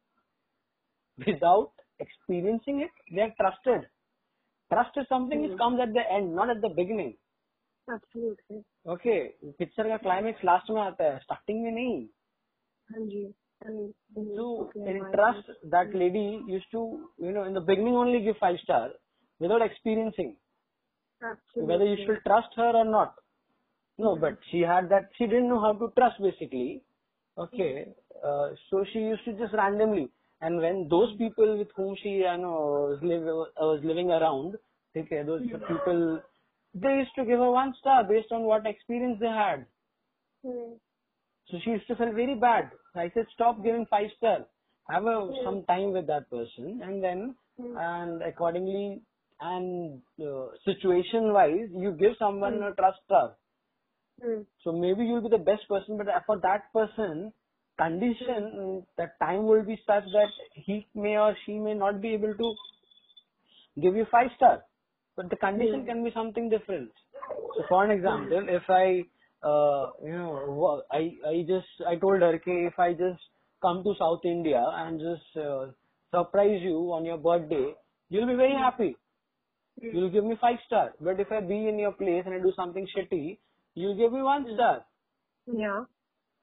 [1.27, 3.89] Without experiencing it, they are trusted.
[4.73, 7.17] Trust is something which comes at the end, not at the beginning.
[7.89, 8.65] Absolutely.
[8.89, 9.19] Okay,
[9.59, 12.07] picture का climax last में आता है starting में नहीं
[12.93, 13.25] हाँ जी.
[13.67, 13.95] And
[14.37, 16.83] So okay, in my- trust, that lady used to,
[17.27, 18.91] you know, in the beginning only give five star
[19.41, 20.37] without experiencing
[21.23, 21.67] Absolutely.
[21.73, 23.15] whether you should trust her or not.
[23.98, 26.82] No, but she had that, she didn't know how to trust basically.
[27.38, 27.88] Okay,
[28.26, 30.10] uh, so she used to just randomly.
[30.42, 34.56] And when those people with whom she, you know, was, live, was living around,
[34.96, 36.22] okay, those people,
[36.74, 39.66] they used to give her one star based on what experience they had.
[40.46, 40.74] Hmm.
[41.50, 42.72] So she used to feel very bad.
[42.96, 44.46] I said, stop giving five star.
[44.90, 49.02] Have a, some time with that person, and then, and accordingly,
[49.42, 53.36] and uh, situation wise, you give someone a trust star.
[54.22, 54.42] Hmm.
[54.64, 57.34] So maybe you'll be the best person, but for that person,
[57.78, 62.34] condition that time will be such that he may or she may not be able
[62.34, 62.56] to
[63.82, 64.64] give you five star.
[65.16, 66.92] But the condition can be something different.
[67.58, 69.06] So for an example, if I,
[69.46, 73.22] uh, you know, I, I just, I told her, okay, if I just
[73.62, 75.68] come to South India and just uh,
[76.12, 77.74] surprise you on your birthday,
[78.10, 78.98] you'll be very happy.
[79.82, 80.94] You'll give me five star.
[81.00, 83.38] But if I be in your place and I do something shitty,
[83.76, 84.86] you'll give me one star.
[85.46, 85.84] Yeah.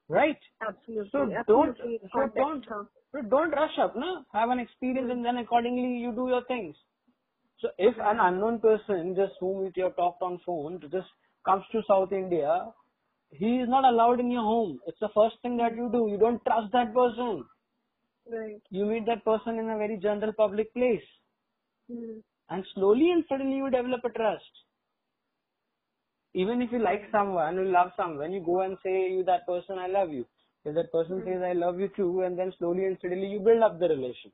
[0.09, 0.39] Right?
[0.67, 1.09] Absolutely.
[1.11, 1.77] So don't,
[2.13, 4.25] so don't, so don't rush up, no?
[4.33, 6.77] Have an experience and then accordingly you do your things.
[7.61, 11.07] So if an unknown person just whom you have talked on phone just
[11.45, 12.67] comes to South India,
[13.31, 14.81] he is not allowed in your home.
[14.87, 16.09] It's the first thing that you do.
[16.11, 17.45] You don't trust that person.
[18.31, 18.61] Right.
[18.71, 21.03] You meet that person in a very general public place.
[21.91, 22.19] Hmm.
[22.51, 24.53] And slowly and suddenly you develop a trust.
[26.35, 29.47] Even if you like someone, you love someone, when you go and say you that
[29.47, 30.27] person I love you.
[30.65, 31.29] If that person hmm.
[31.29, 34.33] says I love you too, and then slowly and steadily you build up the relation.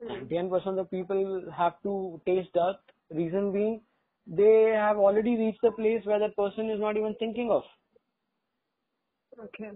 [0.00, 0.08] Hmm.
[0.08, 2.78] Ninety-nine percent of the people have to taste that.
[3.10, 3.80] Reason being,
[4.26, 7.62] they have already reached the place where that person is not even thinking of.
[9.42, 9.70] Okay.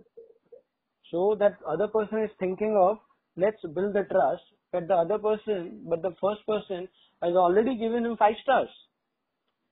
[1.10, 2.98] So that other person is thinking of,
[3.36, 4.42] let's build the trust.
[4.70, 6.88] But the other person, but the first person
[7.22, 8.68] has already given him five stars.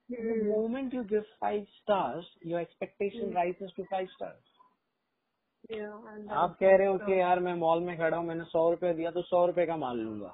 [0.10, 4.44] The moment you give five stars, your expectation rises to five stars.
[5.70, 5.94] Yeah.
[6.14, 8.94] And आप कह रहे हो कि यार मैं mall में खड़ा हूँ मैंने सौ रुपए
[8.94, 10.34] दिया तो सौ रुपए का माल लूंगा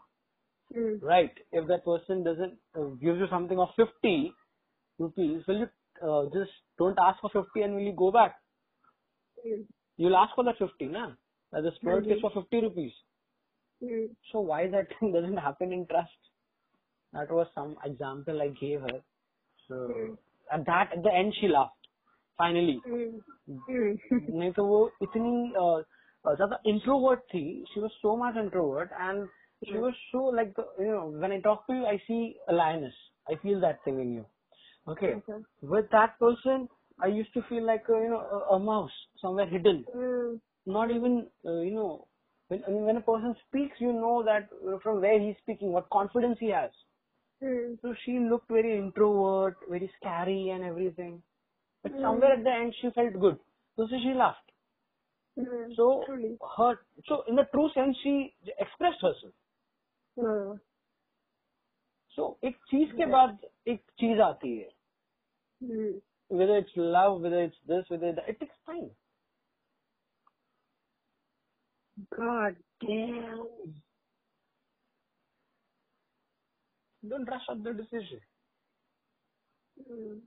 [0.72, 0.95] Hmm.
[1.01, 4.12] right if that person doesn't uh, gives you something of 50
[4.99, 5.70] rupees will you
[6.09, 6.51] uh, just
[6.82, 8.38] don't ask for 50 and will you go back
[9.43, 9.64] Hmm.
[9.97, 11.05] you'll ask for that 50 na
[11.53, 12.93] that this product is for 50 rupees
[13.82, 14.05] Hmm.
[14.32, 16.32] so why that thing doesn't happen in trust
[17.14, 18.97] that was some example i gave her
[19.68, 21.89] so at that at the end she laughed
[22.39, 23.20] finally Hmm.
[23.47, 23.93] Hmm.
[24.30, 25.32] नहीं तो वो इतनी
[25.62, 25.80] uh,
[26.26, 27.43] uh, ज्यादा introvert थी
[27.74, 29.28] she was so much introvert and
[29.62, 32.95] she was so like you know when I talk to you I C a lioness
[33.30, 34.24] I feel that thing in you
[34.93, 35.39] okay Okay.
[35.74, 36.68] With that person
[37.05, 40.39] I used to feel like you no a mouse somewhere hidden Hmm.
[40.76, 41.14] not even
[41.51, 42.07] uh, you know
[42.51, 45.72] when I mean, when a person speaks you know that uh, from where he's speaking
[45.78, 46.72] what confidence he has
[47.43, 47.82] Mm.
[47.82, 51.22] So she looked very introvert, very scary and everything.
[51.84, 52.01] But Mm.
[52.01, 53.39] somewhere at the end she felt good.
[53.76, 54.51] So she laughed.
[55.39, 55.76] Mm.
[55.76, 56.38] So Truly.
[56.57, 59.34] her, so in the true sense she expressed herself.
[60.20, 60.57] Uh,
[62.16, 63.38] So एक चीज के बाद
[63.68, 64.70] एक चीज आती है.
[65.64, 66.01] mm.
[66.39, 68.89] Whether it's love, whether it's this, whether that, it takes time.
[72.18, 73.47] God damn.
[77.09, 78.20] Don't rush up the decision.
[79.90, 80.20] Mm.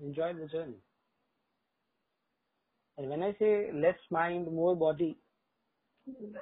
[0.00, 0.80] Enjoy the journey.
[2.98, 5.16] And when I say less mind, more body,
[6.08, 6.34] Mm.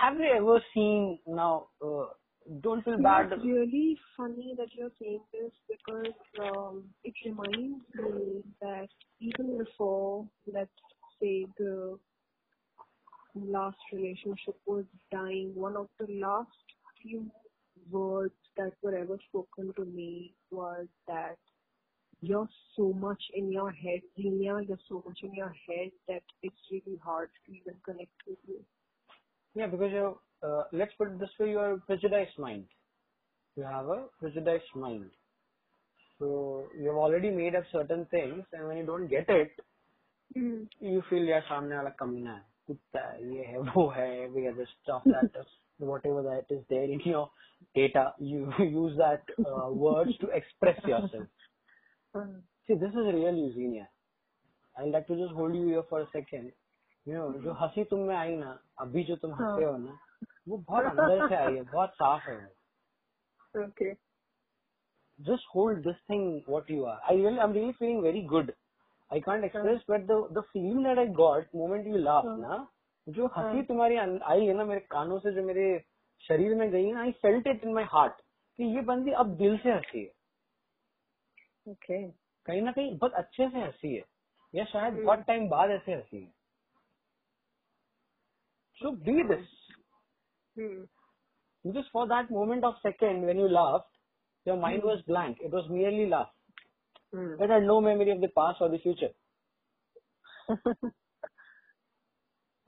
[0.00, 1.68] have you ever seen now?
[1.80, 2.06] Uh,
[2.60, 3.32] don't feel bad.
[3.32, 8.88] It's really funny that you're saying this because um, it reminds me that
[9.20, 10.70] even before, let's
[11.20, 11.98] say, the
[13.34, 16.50] last relationship was dying, one of the last
[17.00, 17.30] few
[17.90, 21.37] words that were ever spoken to me was that
[22.21, 26.57] you're so much in your head, Zenia, you're so much in your head that it's
[26.71, 28.65] really hard to even connect with you.
[29.55, 32.67] Yeah, because you're, uh, let's put it this way, you're a prejudiced mind.
[33.55, 35.11] You have a prejudiced mind.
[36.19, 39.51] So you've already made up certain things and when you don't get it,
[40.37, 40.67] Mm.
[40.81, 44.67] you feel यार सामने वाला कमीना है कुत्ता है ये है वो है every other
[44.73, 47.29] stuff that is whatever that is there in your
[47.75, 51.27] data you use that uh, words to express yourself
[52.15, 52.21] Uh,
[52.67, 53.87] see this is real Eugenia
[54.77, 56.51] I'd like to just hold you here for a second
[57.05, 58.51] you know जो हंसी तुम में आई ना
[58.81, 59.97] अभी जो तुम हंसे हो ना
[60.49, 62.37] वो बहुत अंदर से आई है बहुत साफ है
[63.65, 63.91] okay.
[65.19, 66.23] just hold this thing
[66.55, 68.53] what you are I really I'm really feeling very good
[69.11, 72.37] I can't express but the the feeling that I got moment you laughed हाँ.
[72.39, 72.57] ना
[73.06, 75.66] जो हाँ। हँसी तुम्हारी आई है ना मेरे कानों से जो मेरे
[76.24, 78.20] शरीर में गई I felt it in my heart
[78.58, 80.12] कि ये बंदी अब दिल से हँसी है।
[81.66, 82.18] ओके। okay.
[82.46, 84.02] कहीं ना कहीं बहुत अच्छे से हँसी है
[84.54, 86.32] या शायद हम्म। बहुत टाइम बाद ऐसे हँसी है।
[88.78, 89.46] So be this
[91.64, 93.90] just for that moment of second when you laugh
[94.46, 96.32] your mind was blank it was nearly laugh
[97.14, 99.14] but I no memory of the past और the future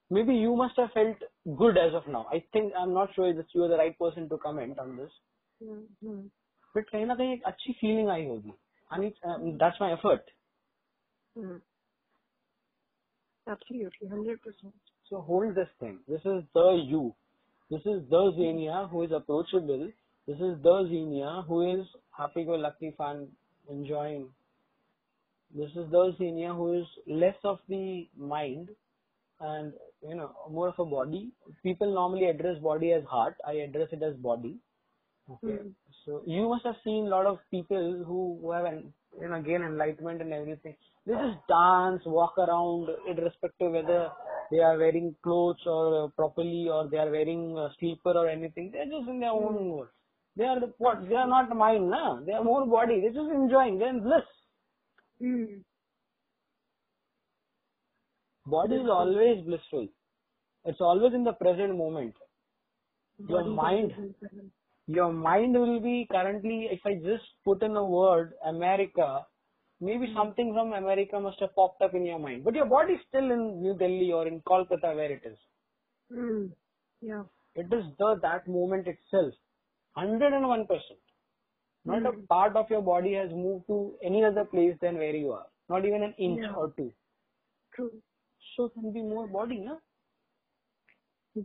[0.10, 1.18] maybe you must have felt
[1.58, 4.30] good as of now i think i'm not sure that you are the right person
[4.30, 5.12] to comment on this
[5.64, 5.82] Hmm.
[6.04, 6.22] Hmm.
[6.76, 8.54] but कहीं ना कहीं एक अच्छी feeling आई होगी
[8.96, 10.30] and it's um, that's my effort
[11.38, 11.58] Hmm.
[13.48, 14.74] Absolutely, hundred percent.
[15.10, 17.16] so hold this thing this is the you
[17.74, 19.86] this is the Xenia who is approachable
[20.28, 21.88] this is the Xenia who is
[22.20, 23.24] happy go lucky fun
[23.76, 24.28] enjoying
[25.55, 28.71] this is the Xenia who is less of the mind
[29.41, 31.31] and you know more of a body.
[31.63, 33.37] People normally address body as heart.
[33.47, 34.57] I address it as body.
[35.31, 35.57] Okay.
[35.57, 35.69] Hmm.
[36.05, 39.41] so you must have seen a lot of people who, who have an, you know
[39.41, 40.75] gain enlightenment and everything.
[41.07, 44.11] They just dance walk around irrespective whether
[44.51, 48.71] they are wearing clothes or uh, properly or they are wearing uh, sleeper or anything.
[48.73, 49.89] They're just in their own world.
[50.37, 51.09] They are the, what?
[51.09, 52.21] They are not mind na?
[52.27, 53.01] They are more body.
[53.01, 53.79] They're just enjoying.
[53.79, 54.25] They're in bliss
[55.21, 55.45] Hmm.
[58.47, 59.89] body is always blissful.
[60.65, 62.15] It's always in the present moment.
[63.19, 64.15] Your Body mind
[64.87, 69.25] your mind will be currently if i just put in a word america
[69.81, 72.45] maybe something from america must have popped up in your mind.
[72.45, 75.39] But your body is still in new delhi or in kolkata where it is.
[76.13, 76.47] Hmm.
[77.01, 77.25] Yeah.
[77.55, 79.35] it is the that moment itself.
[79.97, 80.67] 101%
[81.87, 82.25] not a Hmm.
[82.29, 85.85] part of your body has moved to any other place than where you are not
[85.85, 86.55] even an inch Yeah.
[86.55, 86.93] or two
[87.75, 88.03] True.
[88.57, 89.77] so can be more body huh?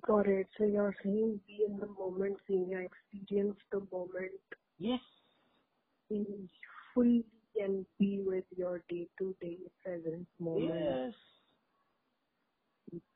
[0.08, 0.48] Got it.
[0.58, 4.32] So you're saying be in the moment, Xenia, experience the moment
[4.80, 5.02] yes
[6.10, 6.50] in
[6.94, 7.24] fully
[7.56, 11.00] and be with your day-to-day present moment.
[11.00, 11.14] yes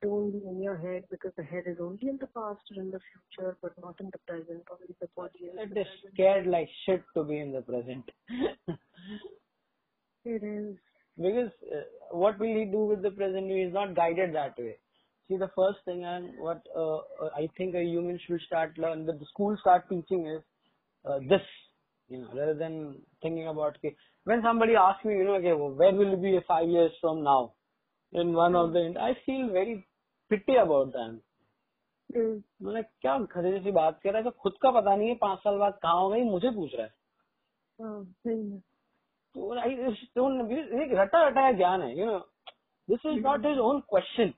[0.02, 2.92] Don't be in your head because the head is only in the past or in
[2.92, 4.64] the future, but not in the present.
[4.72, 5.54] Only the body is.
[5.58, 8.10] it is scared like shit to be in the present
[10.26, 10.78] It is.
[11.18, 11.82] because uh,
[12.12, 14.78] what will he do with the present he is not guided that way
[15.28, 19.06] see the first thing and what uh, uh, i think a human should start learn
[19.06, 20.42] that the school start teaching is
[21.10, 21.42] uh, this
[22.10, 23.96] you know rather than thinking about okay,
[24.26, 27.24] when somebody asks me you know okay well, where will you be five years from
[27.24, 27.54] now
[28.22, 29.76] in one of the i feel very
[30.32, 31.22] pity about them
[32.10, 32.34] Hmm.
[32.64, 35.40] मैंने क्या खड़े जैसी बात कर रहा है तो खुद का पता नहीं है पाँच
[35.40, 36.92] साल बाद कहाँ हो गई मुझे पूछ रहा है
[37.80, 38.36] Oh, है.
[39.36, 42.18] तो एक रटा रटाया ज्ञान है you know
[42.90, 44.34] this is not his own question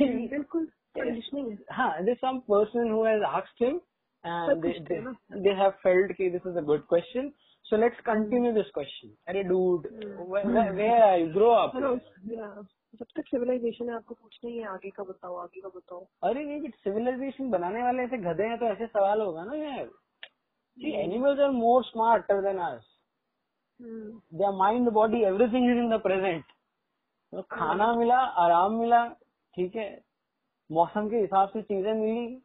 [0.00, 3.80] बिल्कुल है there's some person who has asked him
[4.24, 4.98] and they, they,
[5.46, 7.32] they have felt okay, this is a good question.
[7.66, 9.14] So let's continue this question.
[9.28, 9.88] अरे dude,
[10.28, 11.32] where, where, where are you?
[11.32, 11.74] Grow up.
[11.74, 11.96] Hello
[12.94, 16.44] जब तक civilisation है आपको पूछना ही है आगे का बताओ आगे का बताओ। अरे
[16.44, 19.90] नहीं बट सिविलाइजेशन बनाने वाले ऐसे गधे हैं तो ऐसे सवाल होगा ना यार।
[20.78, 22.84] See, animals are more smarter than us.
[23.80, 26.44] Hmm. Their mind, body, everything is in the present.
[27.32, 29.08] तो खाना मिला आराम मिला
[29.54, 30.04] ठीक है।
[30.72, 32.36] मौसम के हिसाब से चीज़ें मिली।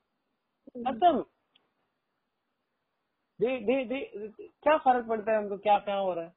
[0.88, 1.26] खत्म।
[3.40, 4.00] दे दे दे
[4.38, 5.58] क्या फ़र्क पड़ता है हमको?
[5.58, 6.34] क्या क्या हो रहा है?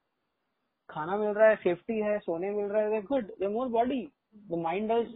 [0.89, 4.01] खाना मिल रहा है सेफ्टी है सोने मिल रहा है good they more body
[4.51, 5.13] the mind does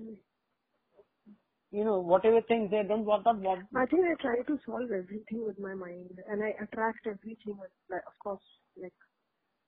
[1.74, 4.92] you know whatever things they don't want not want I think I try to solve
[4.92, 8.44] everything with my mind and I attract everything with, like, of course,
[8.82, 8.94] like,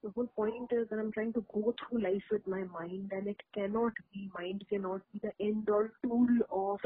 [0.03, 3.27] the whole point is that I'm trying to go through life with my mind and
[3.27, 6.80] it cannot be, mind cannot be the end all tool of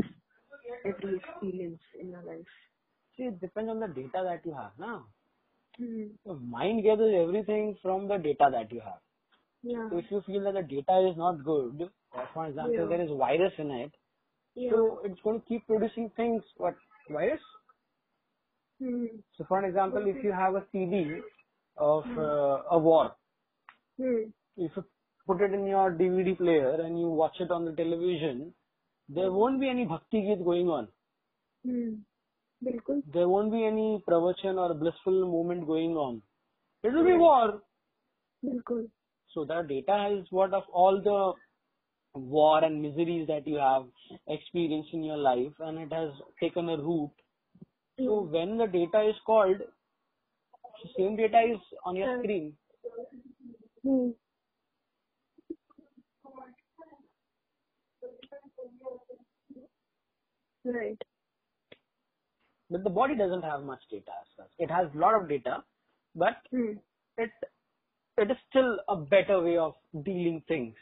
[0.85, 2.47] every experience in your life.
[3.17, 4.97] see it depends on the data that you have now
[5.77, 6.07] Hmm.
[6.25, 9.01] so mind gathers everything from the data that you have
[9.62, 9.88] Yeah.
[9.90, 11.88] So if you feel that the data is not good,
[12.32, 12.86] for example, yeah.
[12.88, 13.92] there is virus in it,
[14.54, 14.70] yeah.
[14.70, 16.42] so it's going to keep producing things.
[16.56, 16.76] What
[17.10, 17.40] virus?
[18.80, 19.06] Hmm.
[19.36, 20.10] So for example, okay.
[20.10, 21.20] if you have a CD
[21.76, 22.18] of hmm.
[22.18, 23.12] uh, a war,
[24.00, 24.30] hmm.
[24.56, 24.84] if you
[25.26, 28.52] put it in your DVD player and you watch it on the television,
[29.08, 30.88] there won't be any bhakti geet going on.
[32.64, 33.02] Bilkul.
[33.12, 36.22] There won't be any pravachan or blissful moment going on.
[36.82, 37.62] It will be war.
[38.44, 38.88] Bilkul
[39.34, 43.84] so that data is what of all the war and miseries that you have
[44.28, 46.10] experienced in your life and it has
[46.40, 47.10] taken a root
[47.98, 49.58] so when the data is called
[50.82, 52.56] the same data is on your screen
[53.84, 54.10] Hmm.
[60.64, 61.00] Right.
[62.70, 65.62] but the body doesn't have much data as such it has a lot of data
[66.14, 66.72] but Hmm.
[67.16, 67.30] it
[68.18, 69.74] it is still a better way of
[70.04, 70.74] dealing things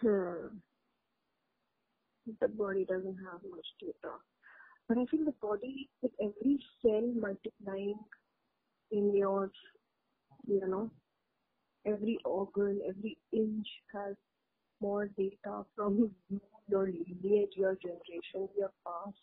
[0.00, 0.58] Hmm.
[2.40, 4.14] The body doesn't have much data.
[4.88, 7.98] But I feel the body, with every cell multiplying
[8.90, 9.50] in your,
[10.46, 10.90] you know,
[11.86, 14.14] every organ, every inch has
[14.80, 19.16] more data from you, your lineage, your generation, your past,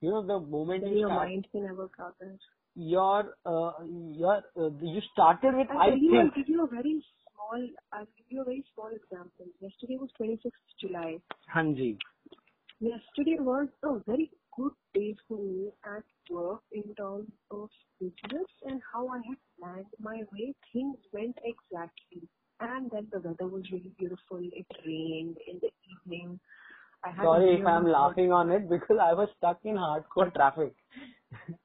[0.00, 2.36] you know the moment you your start mind can ever gather.
[2.76, 7.68] Your uh, your uh, you started with I'll I'll think give you a very small,
[7.92, 9.46] I'll give you a very small example.
[9.60, 11.18] Yesterday was 26th July.
[11.54, 11.98] hanji
[12.80, 17.70] Yesterday was a very good day for me at work in terms of
[18.00, 20.54] business and how I had planned my way.
[20.72, 22.28] Things went exactly.
[22.60, 24.40] And then the weather was really beautiful.
[24.40, 26.40] It rained in the evening.
[27.04, 30.74] I had sorry if i'm laughing on it because i was stuck in hardcore traffic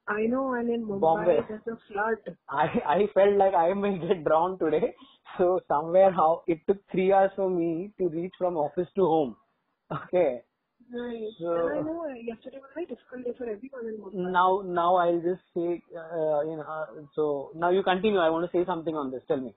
[0.08, 1.38] I know, and in Mumbai Bombay.
[1.48, 2.36] there's a flood.
[2.48, 2.66] I
[2.96, 4.94] I felt like I may get drowned today.
[5.38, 9.36] So somewhere how it took three hours for me to reach from office to home.
[9.92, 10.42] Okay.
[10.92, 11.28] Right.
[11.40, 14.32] So- and I know uh, yesterday was a very difficult day for everyone in Mumbai.
[14.32, 16.86] Now now I'll just say uh, you know uh,
[17.16, 18.18] so now you continue.
[18.18, 19.22] I want to say something on this.
[19.28, 19.54] Tell me.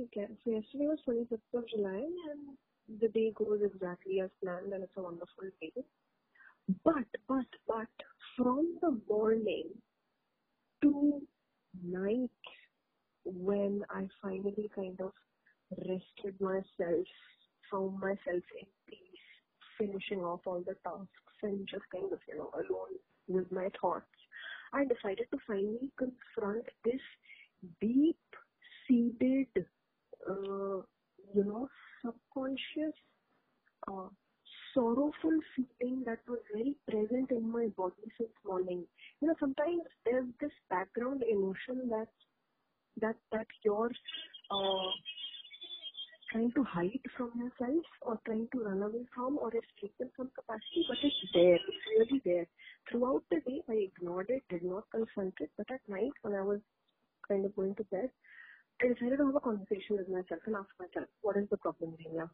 [0.00, 0.28] Okay.
[0.44, 4.92] So yesterday was 25th of July and the day goes exactly as planned and it's
[4.96, 5.72] a wonderful day.
[6.84, 7.88] But, but, but
[8.36, 9.68] from the morning
[10.82, 11.20] to
[11.84, 12.30] night
[13.24, 15.12] when I finally kind of
[15.78, 17.06] rested myself,
[17.70, 18.18] found myself
[18.60, 19.28] in peace,
[19.78, 21.08] finishing off all the tasks
[21.42, 22.98] and just kind of, you know, alone
[23.28, 24.06] with my thoughts,
[24.72, 27.00] I decided to finally confront this
[27.80, 28.16] deep
[28.88, 29.48] seated,
[30.28, 30.82] uh,
[31.34, 31.68] you know,
[32.04, 32.96] subconscious,
[33.88, 34.08] uh,
[34.74, 38.84] sorrowful feeling that was very present in my body since morning.
[39.20, 42.08] You know, sometimes there's this background emotion that
[43.00, 43.90] that that you're
[44.50, 44.90] uh,
[46.30, 50.30] trying to hide from yourself or trying to run away from or escape in some
[50.34, 51.54] capacity, but it's there.
[51.54, 52.46] It's really there.
[52.90, 56.42] Throughout the day, I ignored it, did not confront it, but at night when I
[56.42, 56.60] was
[57.28, 58.10] kind of going to bed,
[58.82, 61.94] I decided to have a conversation with myself and ask myself, what is the problem,
[62.00, 62.28] Dania?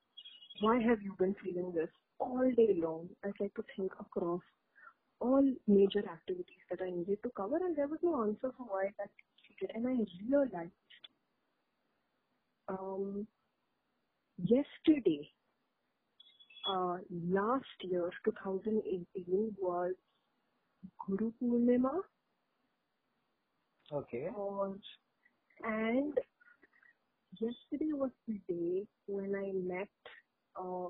[0.60, 1.90] Why have you been feeling this
[2.28, 3.08] all day long?
[3.24, 4.40] I tried to think across
[5.20, 8.84] all major activities that I needed to cover, and there was no answer for why
[8.98, 9.10] that
[9.46, 9.74] succeeded.
[9.76, 9.96] And I
[10.28, 10.72] realized
[12.68, 13.26] um,
[14.36, 15.28] yesterday,
[16.70, 16.98] uh,
[17.30, 19.94] last year, 2018, was
[21.06, 22.00] Guru Purnima,
[23.92, 24.28] Okay.
[24.36, 24.76] or
[25.64, 26.12] and
[27.40, 29.88] yesterday was the day when I met
[30.56, 30.88] uh,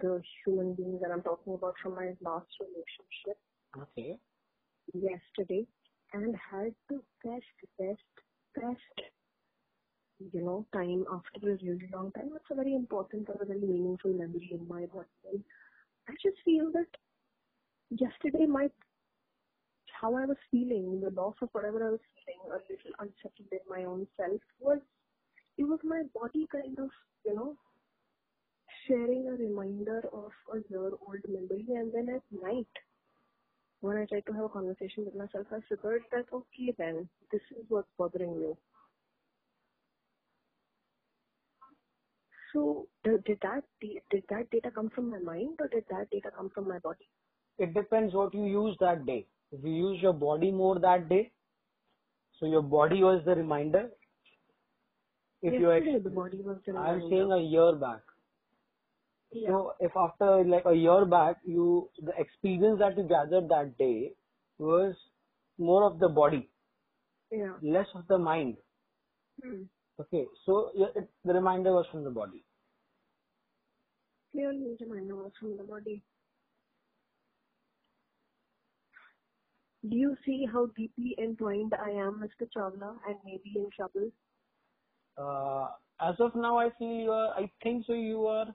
[0.00, 3.38] the human being that I'm talking about from my last relationship
[3.76, 4.18] Okay.
[4.92, 5.66] yesterday
[6.12, 7.44] and had the best,
[7.78, 8.00] best,
[8.54, 9.10] best,
[10.32, 12.30] you know, time after a really long time.
[12.36, 15.42] It's a very important or a very meaningful memory in my body.
[16.08, 16.86] I just feel that
[17.90, 18.68] yesterday my
[20.00, 23.58] how I was feeling, the loss of whatever I was feeling, a little unsettled in
[23.68, 24.78] my own self was
[25.56, 26.90] it was my body kind of,
[27.24, 27.56] you know,
[28.86, 32.66] sharing a reminder of a year old memory and then at night
[33.80, 37.42] when I try to have a conversation with myself, I figured that okay then, this
[37.50, 38.56] is what's bothering you.
[42.52, 46.30] So did did that did that data come from my mind or did that data
[46.34, 47.08] come from my body?
[47.58, 49.26] It depends what you use that day.
[49.52, 51.32] If you use your body more that day,
[52.40, 53.90] so your body was the reminder.
[55.42, 58.00] If you ex- the body was the I'm saying a year back.
[59.34, 59.48] Yeah.
[59.48, 64.12] So if after like a year back, you the experience that you gathered that day
[64.58, 64.94] was
[65.58, 66.48] more of the body,
[67.30, 67.54] yeah.
[67.62, 68.56] less of the mind.
[69.42, 69.62] Hmm.
[70.00, 72.44] Okay, so yeah, it, the reminder was from the body.
[74.32, 76.02] Clearly the reminder was from the body.
[79.88, 82.48] Do you see how deeply entwined I am, Mr.
[82.56, 84.10] Chawla, and maybe in trouble?
[85.18, 85.68] Uh,
[86.00, 87.34] as of now, I feel you are.
[87.34, 87.92] I think so.
[87.92, 88.46] You are.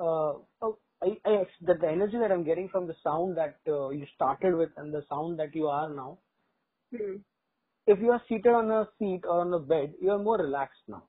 [0.00, 3.90] Uh, oh, I, I the, the energy that I'm getting from the sound that uh,
[3.90, 6.20] you started with and the sound that you are now.
[6.92, 7.16] Hmm.
[7.86, 10.82] If you are seated on a seat or on a bed, you are more relaxed
[10.88, 11.08] now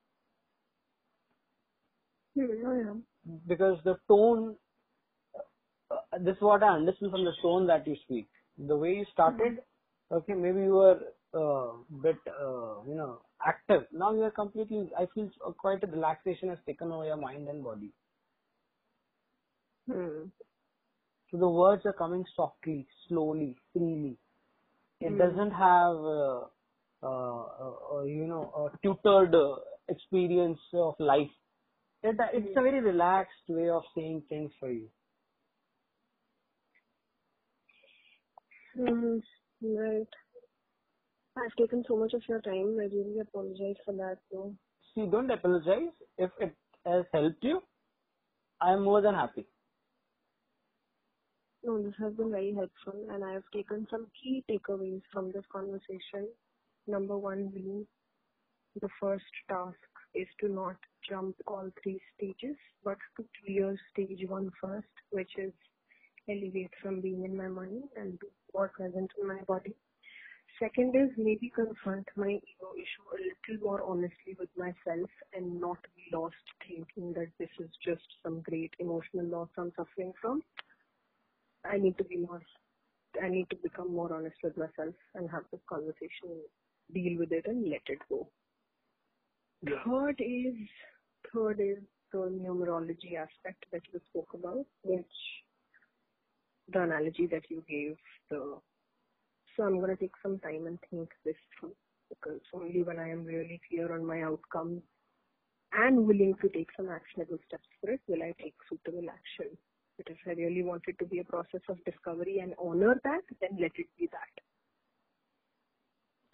[2.36, 3.00] Hmm,
[3.48, 4.58] because the tone.
[5.92, 8.30] Uh, this is what I understand from the tone that you speak.
[8.58, 9.60] The way you started,
[10.12, 11.00] okay, maybe you were
[11.34, 13.84] uh, bit, uh, you know, active.
[13.92, 14.92] Now you are completely.
[14.98, 17.94] I feel uh, quite a relaxation has taken over your mind and body.
[19.88, 20.26] Hmm.
[21.32, 24.18] So the words are coming softly, slowly, freely.
[25.02, 25.18] It Hmm.
[25.18, 26.42] doesn't have, uh,
[27.04, 27.44] uh,
[28.00, 29.58] uh, you know, a tutored uh,
[29.90, 31.32] experience of life.
[32.04, 34.90] It, it's a very relaxed way of saying things for you.
[38.76, 39.20] Hmm.
[39.62, 40.08] Right.
[41.38, 42.78] I've taken so much of your time.
[42.80, 44.18] I really apologize for that.
[44.32, 44.56] No.
[44.96, 45.94] See, don't apologize.
[46.18, 46.56] If it
[46.86, 47.62] has helped you,
[48.62, 49.48] I am more than happy.
[51.68, 55.44] No, this has been very helpful, and I have taken some key takeaways from this
[55.52, 56.30] conversation.
[56.88, 57.85] Number one being
[58.80, 59.76] the first task
[60.15, 60.77] is to not
[61.10, 65.52] jump all three stages, but to clear stage one first, which is
[66.30, 69.76] elevate from being in my mind and be more present in my body.
[70.60, 75.80] Second is maybe confront my ego issue a little more honestly with myself and not
[75.98, 76.35] be lost
[76.65, 80.41] thinking that this is just some great emotional loss I'm suffering from.
[81.69, 82.41] I need to be more,
[83.22, 86.41] I need to become more honest with myself and have this conversation,
[86.94, 88.27] deal with it and let it go.
[89.64, 89.84] Yeah.
[89.85, 90.56] Third is,
[91.34, 95.06] third is the numerology aspect that you spoke about, which
[96.72, 97.98] the analogy that you gave,
[98.30, 98.57] the,
[99.56, 101.73] so I'm going to take some time and think this through
[102.10, 104.81] because only when I am really clear on my outcome
[105.73, 109.57] and willing to take some actionable steps for it will I take suitable action.
[109.98, 113.22] But if I really want it to be a process of discovery and honor that,
[113.41, 114.44] then let it be that.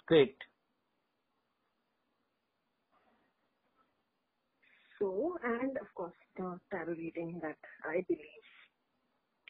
[0.07, 0.37] Great.
[4.99, 8.47] So, and of course, the tarot reading that I believe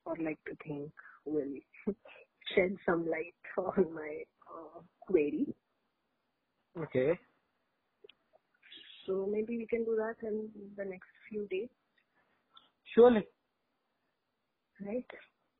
[0.05, 0.91] or like to think
[1.25, 1.53] will
[2.55, 5.47] shed some light on my uh, query.
[6.77, 7.19] Okay.
[9.05, 11.69] So maybe we can do that in the next few days,
[12.95, 13.23] Surely.
[14.85, 15.05] Right?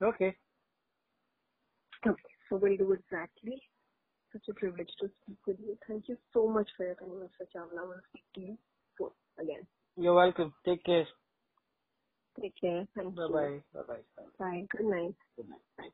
[0.03, 0.37] Okay.
[2.07, 3.61] Okay, so we'll do exactly.
[4.33, 5.77] Such a privilege to speak with you.
[5.87, 7.47] Thank you so much for your time, Mr.
[7.55, 7.87] Chawla.
[7.87, 8.57] We'll speak to you
[8.97, 9.67] soon again.
[9.97, 10.53] You're welcome.
[10.65, 11.07] Take care.
[12.41, 12.87] Take care.
[12.95, 13.49] Thank Bye you.
[13.49, 13.63] bye.
[13.73, 14.01] Bye bye.
[14.39, 14.67] Bye.
[14.71, 15.15] Good night.
[15.37, 15.61] Good night.
[15.77, 15.89] Bye.